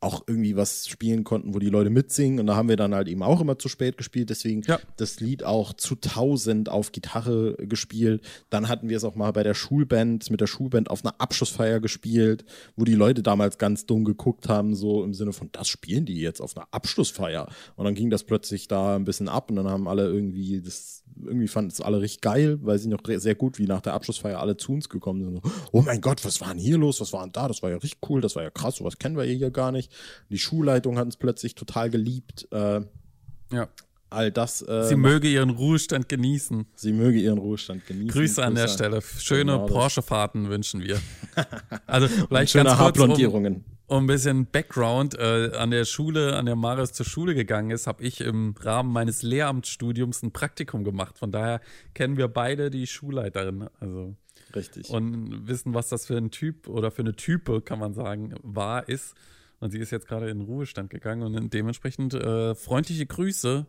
auch 0.02 0.24
irgendwie 0.26 0.56
was 0.56 0.88
spielen 0.88 1.22
konnten, 1.22 1.54
wo 1.54 1.60
die 1.60 1.68
Leute 1.68 1.88
mitsingen. 1.88 2.40
Und 2.40 2.48
da 2.48 2.56
haben 2.56 2.68
wir 2.68 2.76
dann 2.76 2.94
halt 2.94 3.06
eben 3.06 3.22
auch 3.22 3.40
immer 3.40 3.58
zu 3.58 3.68
spät 3.68 3.96
gespielt. 3.96 4.30
Deswegen 4.30 4.62
ja. 4.62 4.80
das 4.96 5.20
Lied 5.20 5.44
auch 5.44 5.72
zu 5.74 5.94
tausend 5.94 6.68
auf 6.68 6.90
Gitarre 6.90 7.54
gespielt. 7.60 8.22
Dann 8.50 8.68
hatten 8.68 8.88
wir 8.88 8.96
es 8.96 9.04
auch 9.04 9.14
mal 9.14 9.30
bei 9.30 9.44
der 9.44 9.54
Schulband, 9.54 10.28
mit 10.28 10.40
der 10.40 10.48
Schulband 10.48 10.90
auf 10.90 11.04
einer 11.04 11.14
Abschlussfeier 11.20 11.78
gespielt, 11.78 12.44
wo 12.74 12.84
die 12.84 12.94
Leute 12.94 13.22
damals 13.22 13.58
ganz 13.58 13.86
dumm 13.86 14.04
geguckt 14.04 14.48
haben, 14.48 14.74
so 14.74 15.04
im 15.04 15.14
Sinne 15.14 15.32
von, 15.32 15.50
das 15.52 15.68
spielen 15.68 16.04
die 16.04 16.20
jetzt 16.20 16.40
auf 16.40 16.56
einer 16.56 16.66
Abschlussfeier. 16.72 17.48
Und 17.76 17.84
dann 17.84 17.94
ging 17.94 18.10
das 18.10 18.24
plötzlich 18.24 18.66
da 18.66 18.96
ein 18.96 19.04
bisschen 19.04 19.28
ab 19.28 19.50
und 19.50 19.56
dann 19.56 19.68
haben 19.68 19.86
alle 19.86 20.06
irgendwie 20.06 20.60
das 20.60 21.01
irgendwie 21.22 21.48
fanden 21.48 21.70
es 21.70 21.80
alle 21.80 22.00
richtig 22.00 22.20
geil, 22.20 22.58
weil 22.62 22.78
sie 22.78 22.88
noch 22.88 23.00
sehr 23.04 23.34
gut, 23.34 23.58
wie 23.58 23.66
nach 23.66 23.80
der 23.80 23.94
Abschlussfeier 23.94 24.40
alle 24.40 24.56
zu 24.56 24.72
uns 24.72 24.88
gekommen 24.88 25.24
sind. 25.24 25.40
Oh 25.72 25.82
mein 25.82 26.00
Gott, 26.00 26.24
was 26.24 26.40
war 26.40 26.48
denn 26.48 26.58
hier 26.58 26.78
los? 26.78 27.00
Was 27.00 27.12
war 27.12 27.22
denn 27.22 27.32
da? 27.32 27.48
Das 27.48 27.62
war 27.62 27.70
ja 27.70 27.76
richtig 27.76 28.00
cool, 28.08 28.20
das 28.20 28.36
war 28.36 28.42
ja 28.42 28.50
krass, 28.50 28.76
sowas 28.76 28.98
kennen 28.98 29.16
wir 29.16 29.24
hier 29.24 29.50
gar 29.50 29.72
nicht. 29.72 29.92
Die 30.30 30.38
Schulleitung 30.38 30.98
hat 30.98 31.06
uns 31.06 31.16
plötzlich 31.16 31.54
total 31.54 31.90
geliebt. 31.90 32.48
Äh, 32.52 32.82
ja. 33.52 33.68
All 34.10 34.30
das. 34.30 34.60
Äh, 34.62 34.84
sie 34.84 34.96
möge 34.96 35.26
ihren 35.26 35.50
Ruhestand 35.50 36.08
genießen. 36.08 36.66
Sie 36.74 36.92
möge 36.92 37.18
ihren 37.18 37.38
Ruhestand 37.38 37.86
genießen. 37.86 38.08
Grüße 38.08 38.44
an 38.44 38.54
der 38.54 38.68
Stelle. 38.68 39.00
Schöne 39.00 39.52
genau 39.52 39.66
Porsche-Fahrten 39.66 40.50
wünschen 40.50 40.82
wir. 40.82 41.00
Also 41.86 42.08
vielleicht 42.28 42.52
schöne 42.52 42.64
ganz 42.64 42.78
kurz, 42.78 42.98
um, 42.98 43.64
ein 43.98 44.06
bisschen 44.06 44.46
Background 44.46 45.18
äh, 45.18 45.52
an 45.56 45.70
der 45.70 45.84
Schule, 45.84 46.36
an 46.36 46.46
der 46.46 46.56
Marius 46.56 46.92
zur 46.92 47.06
Schule 47.06 47.34
gegangen 47.34 47.70
ist, 47.70 47.86
habe 47.86 48.02
ich 48.02 48.20
im 48.20 48.54
Rahmen 48.60 48.92
meines 48.92 49.22
Lehramtsstudiums 49.22 50.22
ein 50.22 50.32
Praktikum 50.32 50.84
gemacht. 50.84 51.18
Von 51.18 51.32
daher 51.32 51.60
kennen 51.94 52.16
wir 52.16 52.28
beide 52.28 52.70
die 52.70 52.86
Schulleiterin. 52.86 53.68
Also 53.80 54.16
Richtig. 54.54 54.90
Und 54.90 55.46
wissen, 55.48 55.74
was 55.74 55.88
das 55.88 56.06
für 56.06 56.16
ein 56.16 56.30
Typ 56.30 56.68
oder 56.68 56.90
für 56.90 57.02
eine 57.02 57.14
Type, 57.14 57.60
kann 57.62 57.78
man 57.78 57.94
sagen, 57.94 58.34
war, 58.42 58.88
ist. 58.88 59.14
Und 59.60 59.70
sie 59.70 59.78
ist 59.78 59.90
jetzt 59.90 60.08
gerade 60.08 60.28
in 60.28 60.38
den 60.40 60.46
Ruhestand 60.46 60.90
gegangen 60.90 61.22
und 61.22 61.54
dementsprechend 61.54 62.14
äh, 62.14 62.54
freundliche 62.54 63.06
Grüße 63.06 63.66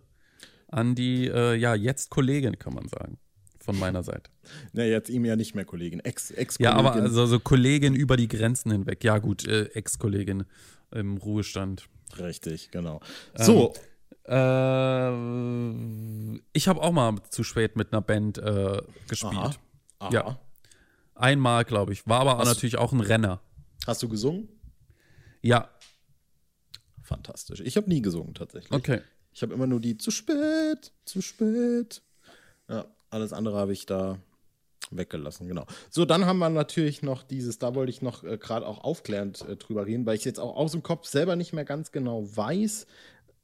an 0.68 0.96
die, 0.96 1.28
äh, 1.28 1.56
ja, 1.56 1.76
jetzt 1.76 2.10
Kollegin, 2.10 2.58
kann 2.58 2.74
man 2.74 2.88
sagen 2.88 3.20
von 3.64 3.80
meiner 3.80 4.04
Seite. 4.04 4.30
Na, 4.74 4.84
jetzt 4.84 5.10
ihm 5.10 5.26
ja 5.26 5.36
nicht 5.36 5.56
mehr 5.56 5.66
Kollegin, 5.66 6.00
Ex-Kollegin. 6.02 6.42
Ex 6.42 6.58
ja, 6.60 6.74
aber 6.74 6.94
also 6.94 7.26
so 7.26 7.40
Kollegin 7.40 7.96
über 7.96 8.18
die 8.18 8.28
Grenzen 8.28 8.72
hinweg. 8.72 9.04
Ja, 9.04 9.18
gut, 9.20 9.48
äh, 9.48 9.66
Ex-Kollegin 9.74 10.46
im 10.92 11.18
Ruhestand. 11.18 11.88
Richtig, 12.20 12.72
genau. 12.72 13.00
Ähm, 13.36 13.46
so. 13.46 13.74
Äh, 14.26 15.10
ich 16.54 16.68
habe 16.68 16.82
auch 16.82 16.92
mal 16.92 17.16
zu 17.30 17.44
spät 17.44 17.76
mit 17.76 17.92
einer 17.92 18.02
Band 18.02 18.38
äh, 18.38 18.82
gespielt. 19.08 19.34
Aha. 19.34 19.56
Aha. 20.00 20.14
Ja. 20.14 20.40
Einmal, 21.16 21.64
glaube 21.66 21.94
ich. 21.94 22.08
War 22.08 22.22
aber 22.22 22.38
hast 22.38 22.48
natürlich 22.48 22.78
auch 22.78 22.92
ein 22.92 23.00
Renner. 23.00 23.42
Hast 23.86 24.04
du 24.04 24.10
gesungen? 24.10 24.50
Ja. 25.42 25.70
Fantastisch. 27.02 27.62
Ich 27.62 27.78
habe 27.78 27.90
nie 27.90 28.02
gesungen 28.02 28.34
tatsächlich. 28.34 28.72
Okay. 28.72 29.02
Ich 29.34 29.42
habe 29.42 29.54
immer 29.54 29.68
nur 29.68 29.80
die 29.80 29.98
zu 29.98 30.12
spät, 30.12 30.92
zu 31.06 31.22
spät. 31.22 32.02
Ja, 32.70 32.86
alles 33.14 33.34
andere 33.34 33.58
habe 33.58 33.74
ich 33.74 33.86
da 33.86 34.18
weggelassen, 34.92 35.48
genau. 35.48 35.66
So, 35.90 36.06
dann 36.06 36.26
haben 36.26 36.40
wir 36.40 36.50
natürlich 36.50 37.02
noch 37.02 37.24
dieses, 37.24 37.58
da 37.60 37.76
wollte 37.76 37.90
ich 37.90 38.02
noch 38.02 38.24
äh, 38.24 38.38
gerade 38.38 38.68
auch 38.68 38.84
aufklärend 38.84 39.48
äh, 39.48 39.56
drüber 39.56 39.86
reden, 39.86 40.06
weil 40.06 40.16
ich 40.16 40.26
jetzt 40.26 40.40
auch 40.40 40.56
aus 40.56 40.72
dem 40.72 40.84
Kopf 40.84 41.08
selber 41.08 41.36
nicht 41.36 41.54
mehr 41.54 41.66
ganz 41.66 41.92
genau 41.92 42.24
weiß. 42.36 42.86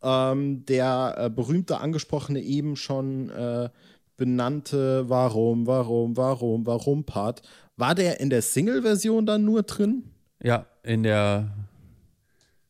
Ähm, 0.01 0.65
der 0.65 1.15
äh, 1.17 1.29
berühmte, 1.29 1.79
angesprochene, 1.79 2.41
eben 2.41 2.75
schon 2.75 3.29
äh, 3.29 3.69
benannte 4.17 5.09
Warum, 5.09 5.67
Warum, 5.67 6.17
Warum, 6.17 6.65
Warum-Part, 6.65 7.41
war 7.75 7.95
der 7.95 8.19
in 8.19 8.29
der 8.29 8.41
Single-Version 8.41 9.25
dann 9.25 9.45
nur 9.45 9.63
drin? 9.63 10.11
Ja, 10.41 10.67
in 10.83 11.03
der 11.03 11.53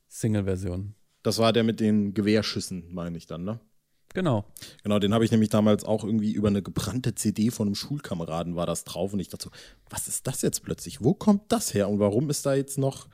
Single-Version. 0.07 0.95
Das 1.23 1.37
war 1.39 1.53
der 1.53 1.63
mit 1.63 1.79
den 1.79 2.13
Gewehrschüssen, 2.13 2.93
meine 2.93 3.17
ich 3.17 3.27
dann, 3.27 3.43
ne? 3.43 3.59
Genau. 4.13 4.45
Genau, 4.83 4.99
den 4.99 5.13
habe 5.13 5.23
ich 5.23 5.31
nämlich 5.31 5.49
damals 5.49 5.83
auch 5.83 6.03
irgendwie 6.03 6.31
über 6.31 6.47
eine 6.47 6.61
gebrannte 6.61 7.15
CD 7.15 7.51
von 7.51 7.67
einem 7.67 7.75
Schulkameraden 7.75 8.55
war 8.55 8.65
das 8.65 8.83
drauf 8.83 9.13
und 9.13 9.19
ich 9.19 9.29
dachte 9.29 9.45
so, 9.45 9.51
was 9.89 10.07
ist 10.07 10.25
das 10.27 10.41
jetzt 10.41 10.63
plötzlich? 10.63 11.03
Wo 11.03 11.13
kommt 11.13 11.43
das 11.49 11.73
her 11.73 11.89
und 11.89 11.99
warum 11.99 12.29
ist 12.29 12.45
da 12.45 12.53
jetzt 12.53 12.77
noch 12.77 13.07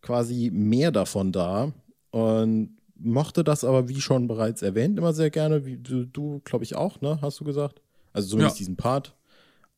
quasi 0.00 0.50
mehr 0.52 0.92
davon 0.92 1.32
da? 1.32 1.72
Und 2.10 2.76
mochte 2.96 3.44
das 3.44 3.64
aber, 3.64 3.88
wie 3.88 4.00
schon 4.00 4.28
bereits 4.28 4.62
erwähnt, 4.62 4.98
immer 4.98 5.12
sehr 5.12 5.30
gerne. 5.30 5.64
Wie, 5.64 5.76
du, 5.76 6.04
du 6.04 6.40
glaube 6.44 6.64
ich, 6.64 6.74
auch, 6.74 7.00
ne? 7.00 7.18
Hast 7.22 7.40
du 7.40 7.44
gesagt? 7.44 7.80
Also 8.12 8.30
zumindest 8.30 8.56
ja. 8.56 8.58
diesen 8.60 8.76
Part. 8.76 9.14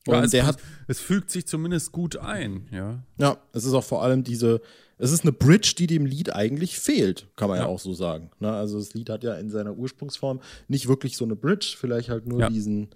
Und 0.07 0.15
ja, 0.15 0.23
es, 0.23 0.31
der 0.31 0.45
hat, 0.45 0.57
es 0.87 0.99
fügt 0.99 1.31
sich 1.31 1.47
zumindest 1.47 1.91
gut 1.91 2.17
ein, 2.17 2.67
ja. 2.71 3.03
Ja, 3.17 3.37
es 3.53 3.63
ist 3.63 3.73
auch 3.73 3.83
vor 3.83 4.03
allem 4.03 4.23
diese, 4.23 4.61
es 4.97 5.11
ist 5.11 5.23
eine 5.23 5.31
Bridge, 5.31 5.75
die 5.77 5.87
dem 5.87 6.05
Lied 6.05 6.33
eigentlich 6.33 6.77
fehlt, 6.77 7.27
kann 7.35 7.49
man 7.49 7.57
ja, 7.57 7.63
ja 7.63 7.69
auch 7.69 7.79
so 7.79 7.93
sagen. 7.93 8.29
Ne? 8.39 8.51
Also 8.51 8.77
das 8.79 8.93
Lied 8.93 9.09
hat 9.09 9.23
ja 9.23 9.35
in 9.35 9.49
seiner 9.49 9.73
Ursprungsform 9.73 10.41
nicht 10.67 10.87
wirklich 10.87 11.15
so 11.15 11.25
eine 11.25 11.35
Bridge, 11.35 11.75
vielleicht 11.77 12.09
halt 12.09 12.27
nur 12.27 12.41
ja. 12.41 12.49
diesen 12.49 12.89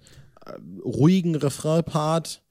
äh, 0.46 0.54
ruhigen 0.84 1.36
Refrain-Part, 1.36 2.42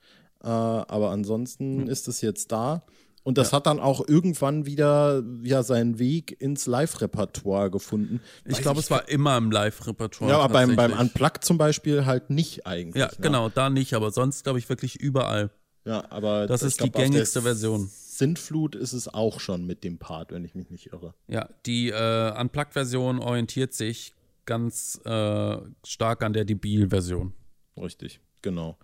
äh, 0.42 0.46
aber 0.48 1.10
ansonsten 1.10 1.82
mhm. 1.82 1.88
ist 1.88 2.08
es 2.08 2.22
jetzt 2.22 2.50
da. 2.50 2.84
Und 3.26 3.38
das 3.38 3.50
ja. 3.50 3.56
hat 3.56 3.66
dann 3.66 3.80
auch 3.80 4.06
irgendwann 4.06 4.66
wieder 4.66 5.20
ja 5.42 5.64
seinen 5.64 5.98
Weg 5.98 6.40
ins 6.40 6.66
Live-Repertoire 6.66 7.72
gefunden. 7.72 8.20
Ich 8.44 8.62
glaube, 8.62 8.78
es 8.78 8.88
war 8.88 9.08
immer 9.08 9.36
im 9.36 9.50
Live-Repertoire. 9.50 10.30
Ja, 10.30 10.38
aber 10.38 10.52
beim, 10.52 10.76
beim 10.76 10.92
Unplugged 10.92 11.44
zum 11.44 11.58
Beispiel 11.58 12.06
halt 12.06 12.30
nicht 12.30 12.68
eigentlich. 12.68 13.00
Ja, 13.00 13.08
ne? 13.08 13.16
genau, 13.20 13.48
da 13.48 13.68
nicht, 13.68 13.94
aber 13.94 14.12
sonst 14.12 14.44
glaube 14.44 14.60
ich 14.60 14.68
wirklich 14.68 15.00
überall. 15.00 15.50
Ja, 15.84 16.08
aber 16.08 16.46
das 16.46 16.62
ist 16.62 16.78
glaub, 16.78 16.92
die 16.92 16.98
gängigste 17.00 17.42
Version. 17.42 17.90
Sintflut 17.90 18.76
ist 18.76 18.92
es 18.92 19.12
auch 19.12 19.40
schon 19.40 19.66
mit 19.66 19.82
dem 19.82 19.98
Part, 19.98 20.30
wenn 20.30 20.44
ich 20.44 20.54
mich 20.54 20.70
nicht 20.70 20.92
irre. 20.92 21.12
Ja, 21.26 21.48
die 21.66 21.88
äh, 21.88 22.40
Unplugged-Version 22.40 23.18
orientiert 23.18 23.74
sich 23.74 24.14
ganz 24.44 25.00
äh, 25.04 25.56
stark 25.84 26.22
an 26.22 26.32
der 26.32 26.44
Debil-Version. 26.44 27.32
Richtig, 27.76 28.20
genau. 28.40 28.78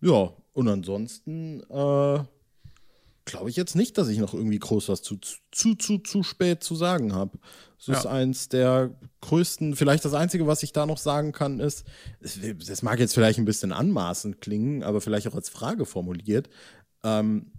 Ja, 0.00 0.32
und 0.52 0.68
ansonsten 0.68 1.64
äh, 1.68 2.20
glaube 3.24 3.50
ich 3.50 3.56
jetzt 3.56 3.76
nicht, 3.76 3.98
dass 3.98 4.08
ich 4.08 4.18
noch 4.18 4.34
irgendwie 4.34 4.58
groß 4.58 4.88
was 4.88 5.02
zu, 5.02 5.18
zu, 5.50 5.74
zu, 5.74 5.98
zu 5.98 6.22
spät 6.22 6.62
zu 6.62 6.74
sagen 6.74 7.14
habe. 7.14 7.38
Es 7.78 7.86
ja. 7.86 7.98
ist 7.98 8.06
eins 8.06 8.48
der 8.48 8.96
größten, 9.20 9.76
vielleicht 9.76 10.04
das 10.04 10.14
Einzige, 10.14 10.46
was 10.46 10.62
ich 10.62 10.72
da 10.72 10.86
noch 10.86 10.98
sagen 10.98 11.32
kann, 11.32 11.60
ist, 11.60 11.84
das 12.20 12.82
mag 12.82 12.98
jetzt 12.98 13.14
vielleicht 13.14 13.38
ein 13.38 13.44
bisschen 13.44 13.72
anmaßend 13.72 14.40
klingen, 14.40 14.82
aber 14.82 15.00
vielleicht 15.00 15.26
auch 15.28 15.34
als 15.34 15.48
Frage 15.48 15.86
formuliert, 15.86 16.48
ähm, 17.02 17.52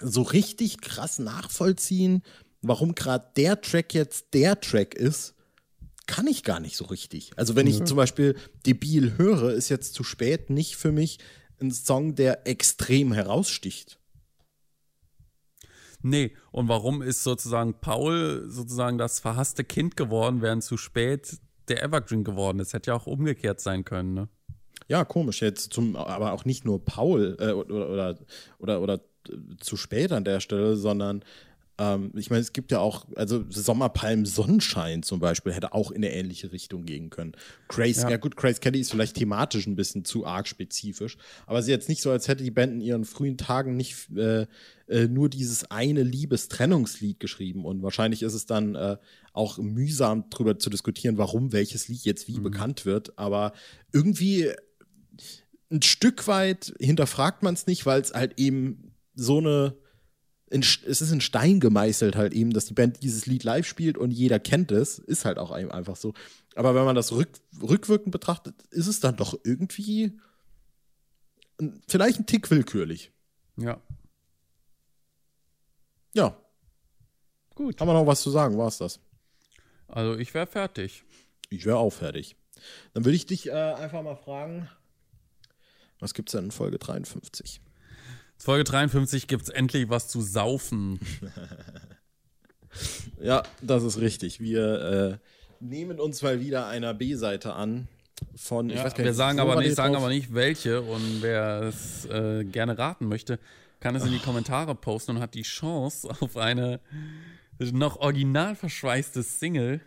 so 0.00 0.22
richtig 0.22 0.80
krass 0.80 1.18
nachvollziehen, 1.18 2.22
warum 2.62 2.94
gerade 2.94 3.30
der 3.36 3.60
Track 3.60 3.94
jetzt 3.94 4.26
der 4.32 4.60
Track 4.60 4.94
ist, 4.94 5.34
kann 6.06 6.26
ich 6.26 6.42
gar 6.42 6.58
nicht 6.58 6.76
so 6.76 6.86
richtig. 6.86 7.30
Also 7.36 7.54
wenn 7.54 7.68
ich 7.68 7.84
zum 7.84 7.96
Beispiel 7.96 8.36
Debil 8.66 9.16
höre, 9.16 9.52
ist 9.52 9.68
jetzt 9.68 9.94
zu 9.94 10.02
spät 10.02 10.50
nicht 10.50 10.76
für 10.76 10.90
mich 10.90 11.18
ein 11.60 11.70
Song, 11.70 12.14
der 12.14 12.46
extrem 12.48 13.12
heraussticht. 13.12 13.99
Nee, 16.02 16.32
und 16.50 16.68
warum 16.68 17.02
ist 17.02 17.22
sozusagen 17.22 17.74
Paul 17.74 18.44
sozusagen 18.48 18.98
das 18.98 19.20
verhasste 19.20 19.64
Kind 19.64 19.96
geworden, 19.96 20.40
während 20.42 20.64
zu 20.64 20.76
spät 20.76 21.38
der 21.68 21.82
Evergreen 21.82 22.24
geworden 22.24 22.58
ist? 22.58 22.72
Hätte 22.72 22.90
ja 22.90 22.96
auch 22.96 23.06
umgekehrt 23.06 23.60
sein 23.60 23.84
können, 23.84 24.14
ne? 24.14 24.28
Ja, 24.88 25.04
komisch. 25.04 25.40
Jetzt 25.40 25.72
zum, 25.72 25.94
aber 25.94 26.32
auch 26.32 26.44
nicht 26.44 26.64
nur 26.64 26.84
Paul 26.84 27.36
äh, 27.38 27.52
oder, 27.52 27.90
oder, 27.90 28.18
oder, 28.58 28.80
oder 28.82 29.00
zu 29.60 29.76
spät 29.76 30.10
an 30.10 30.24
der 30.24 30.40
Stelle, 30.40 30.76
sondern 30.76 31.24
ähm, 31.80 32.12
ich 32.14 32.28
meine, 32.28 32.42
es 32.42 32.52
gibt 32.52 32.72
ja 32.72 32.78
auch, 32.78 33.06
also 33.16 33.42
Sommerpalm 33.48 34.26
Sonnenschein 34.26 35.02
zum 35.02 35.18
Beispiel 35.18 35.54
hätte 35.54 35.72
auch 35.72 35.90
in 35.90 36.04
eine 36.04 36.12
ähnliche 36.12 36.52
Richtung 36.52 36.84
gehen 36.84 37.08
können. 37.08 37.32
Grace, 37.68 38.02
ja. 38.02 38.10
ja 38.10 38.16
gut, 38.18 38.36
Grace 38.36 38.60
Kelly 38.60 38.80
ist 38.80 38.90
vielleicht 38.90 39.16
thematisch 39.16 39.66
ein 39.66 39.76
bisschen 39.76 40.04
zu 40.04 40.26
arg 40.26 40.46
spezifisch, 40.46 41.16
aber 41.46 41.62
sie 41.62 41.70
jetzt 41.70 41.88
nicht 41.88 42.02
so, 42.02 42.10
als 42.10 42.28
hätte 42.28 42.44
die 42.44 42.50
Band 42.50 42.74
in 42.74 42.80
ihren 42.82 43.06
frühen 43.06 43.38
Tagen 43.38 43.78
nicht 43.78 44.10
äh, 44.14 44.46
äh, 44.88 45.08
nur 45.08 45.30
dieses 45.30 45.70
eine 45.70 46.02
Liebestrennungslied 46.02 47.18
geschrieben 47.18 47.64
und 47.64 47.82
wahrscheinlich 47.82 48.22
ist 48.22 48.34
es 48.34 48.44
dann 48.44 48.74
äh, 48.74 48.98
auch 49.32 49.56
mühsam 49.56 50.24
darüber 50.28 50.58
zu 50.58 50.68
diskutieren, 50.68 51.16
warum 51.16 51.52
welches 51.52 51.88
Lied 51.88 52.04
jetzt 52.04 52.28
wie 52.28 52.38
mhm. 52.38 52.42
bekannt 52.42 52.84
wird, 52.84 53.18
aber 53.18 53.54
irgendwie 53.90 54.50
ein 55.70 55.80
Stück 55.80 56.26
weit 56.26 56.74
hinterfragt 56.78 57.42
man 57.42 57.54
es 57.54 57.66
nicht, 57.66 57.86
weil 57.86 58.02
es 58.02 58.12
halt 58.12 58.38
eben 58.38 58.92
so 59.14 59.38
eine 59.38 59.76
in, 60.50 60.62
es 60.62 61.00
ist 61.00 61.12
in 61.12 61.20
Stein 61.20 61.60
gemeißelt 61.60 62.16
halt 62.16 62.32
eben, 62.34 62.52
dass 62.52 62.66
die 62.66 62.74
Band 62.74 63.02
dieses 63.02 63.26
Lied 63.26 63.44
live 63.44 63.66
spielt 63.66 63.96
und 63.96 64.10
jeder 64.10 64.40
kennt 64.40 64.72
es, 64.72 64.98
ist 64.98 65.24
halt 65.24 65.38
auch 65.38 65.52
einfach 65.52 65.96
so. 65.96 66.12
Aber 66.56 66.74
wenn 66.74 66.84
man 66.84 66.96
das 66.96 67.12
rück, 67.12 67.28
rückwirkend 67.62 68.10
betrachtet, 68.10 68.54
ist 68.70 68.88
es 68.88 68.98
dann 69.00 69.16
doch 69.16 69.38
irgendwie 69.44 70.18
vielleicht 71.86 72.18
ein 72.18 72.26
Tick 72.26 72.50
willkürlich. 72.50 73.12
Ja. 73.56 73.80
Ja. 76.14 76.36
Gut. 77.54 77.80
Haben 77.80 77.88
wir 77.88 77.94
noch 77.94 78.06
was 78.06 78.22
zu 78.22 78.30
sagen? 78.30 78.58
War 78.58 78.68
es 78.68 78.78
das? 78.78 78.98
Also 79.86 80.18
ich 80.18 80.34
wäre 80.34 80.46
fertig. 80.46 81.04
Ich 81.48 81.64
wäre 81.64 81.78
auch 81.78 81.90
fertig. 81.90 82.36
Dann 82.92 83.04
würde 83.04 83.16
ich 83.16 83.26
dich 83.26 83.48
äh, 83.48 83.52
einfach 83.52 84.02
mal 84.02 84.16
fragen, 84.16 84.68
was 86.00 86.14
gibt 86.14 86.30
es 86.30 86.32
denn 86.32 86.46
in 86.46 86.50
Folge 86.50 86.78
53? 86.78 87.60
Folge 88.40 88.64
53 88.64 89.26
gibt 89.26 89.42
es 89.42 89.48
endlich 89.50 89.90
was 89.90 90.08
zu 90.08 90.22
saufen. 90.22 90.98
ja, 93.20 93.42
das 93.60 93.82
ist 93.82 94.00
richtig. 94.00 94.40
Wir 94.40 95.20
äh, 95.20 95.64
nehmen 95.64 96.00
uns 96.00 96.22
mal 96.22 96.40
wieder 96.40 96.66
einer 96.66 96.94
B-Seite 96.94 97.52
an. 97.52 97.86
Von, 98.36 98.70
ja, 98.70 98.84
nicht, 98.84 98.98
wir 98.98 99.14
sagen 99.14 99.40
aber 99.40 99.56
nicht, 99.56 99.76
sagen 99.76 99.94
aber 99.94 100.08
nicht 100.08 100.34
welche 100.34 100.80
und 100.80 101.22
wer 101.22 101.62
es 101.62 102.06
äh, 102.06 102.44
gerne 102.44 102.78
raten 102.78 103.08
möchte, 103.08 103.38
kann 103.78 103.94
es 103.94 104.04
in 104.04 104.12
die 104.12 104.18
Kommentare 104.18 104.74
posten 104.74 105.16
und 105.16 105.22
hat 105.22 105.34
die 105.34 105.42
Chance 105.42 106.08
auf 106.20 106.36
eine 106.36 106.80
noch 107.58 107.98
original 107.98 108.56
verschweißte 108.56 109.22
Single. 109.22 109.80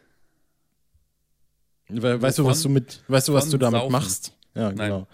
Weißt 1.90 2.38
du, 2.38 2.46
was 2.46 2.62
du 2.62 2.70
mit, 2.70 3.04
weißt 3.08 3.28
du, 3.28 3.34
was 3.34 3.50
du 3.50 3.58
damit 3.58 3.82
Saufen. 3.82 3.92
machst? 3.92 4.34
Ja, 4.56 4.70
genau. 4.70 5.00
Nein. 5.00 5.08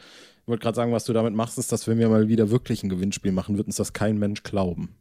Ich 0.49 0.51
wollte 0.51 0.63
gerade 0.63 0.77
sagen, 0.77 0.91
was 0.91 1.03
du 1.03 1.13
damit 1.13 1.35
machst, 1.35 1.59
ist, 1.59 1.71
dass 1.71 1.87
wenn 1.87 1.99
wir 1.99 2.09
mal 2.09 2.27
wieder 2.27 2.49
wirklich 2.49 2.81
ein 2.81 2.89
Gewinnspiel 2.89 3.31
machen, 3.31 3.57
wird 3.57 3.67
uns 3.67 3.75
das 3.75 3.93
kein 3.93 4.17
Mensch 4.17 4.41
glauben. 4.41 4.95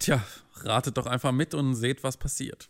Tja, 0.00 0.24
ratet 0.56 0.96
doch 0.96 1.06
einfach 1.06 1.30
mit 1.30 1.54
und 1.54 1.76
seht, 1.76 2.02
was 2.02 2.16
passiert. 2.16 2.68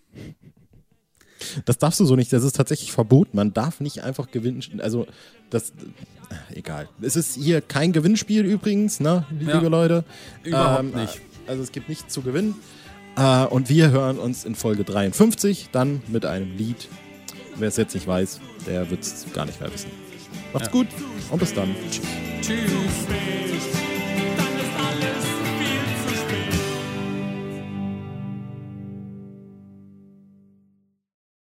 Das 1.64 1.78
darfst 1.78 2.00
du 2.00 2.04
so 2.04 2.16
nicht, 2.16 2.34
das 2.34 2.44
ist 2.44 2.54
tatsächlich 2.54 2.92
verboten. 2.92 3.34
Man 3.34 3.54
darf 3.54 3.80
nicht 3.80 4.02
einfach 4.02 4.30
gewinnen. 4.30 4.62
Also, 4.82 5.06
das. 5.48 5.72
Egal. 6.54 6.86
Es 7.00 7.16
ist 7.16 7.36
hier 7.36 7.62
kein 7.62 7.94
Gewinnspiel 7.94 8.44
übrigens, 8.44 9.00
ne, 9.00 9.24
liebe 9.30 9.52
ja, 9.52 9.60
Leute. 9.60 10.04
Überhaupt 10.44 10.80
ähm, 10.80 11.00
nicht. 11.00 11.22
Also, 11.46 11.62
es 11.62 11.72
gibt 11.72 11.88
nichts 11.88 12.12
zu 12.12 12.20
gewinnen. 12.20 12.56
Äh, 13.16 13.46
und 13.46 13.70
wir 13.70 13.90
hören 13.90 14.18
uns 14.18 14.44
in 14.44 14.54
Folge 14.54 14.84
53 14.84 15.70
dann 15.72 16.02
mit 16.08 16.26
einem 16.26 16.54
Lied. 16.58 16.88
Wer 17.54 17.68
es 17.68 17.78
jetzt 17.78 17.94
nicht 17.94 18.06
weiß, 18.06 18.40
der 18.66 18.90
wird 18.90 19.00
es 19.00 19.24
gar 19.32 19.46
nicht 19.46 19.62
mehr 19.62 19.72
wissen. 19.72 20.05
Macht's 20.56 20.68
ja. 20.68 20.72
gut 20.72 20.88
und 21.30 21.38
bis 21.38 21.52
dann. 21.52 21.74
Tschüss. 21.90 22.06
Tschüss. 22.40 23.85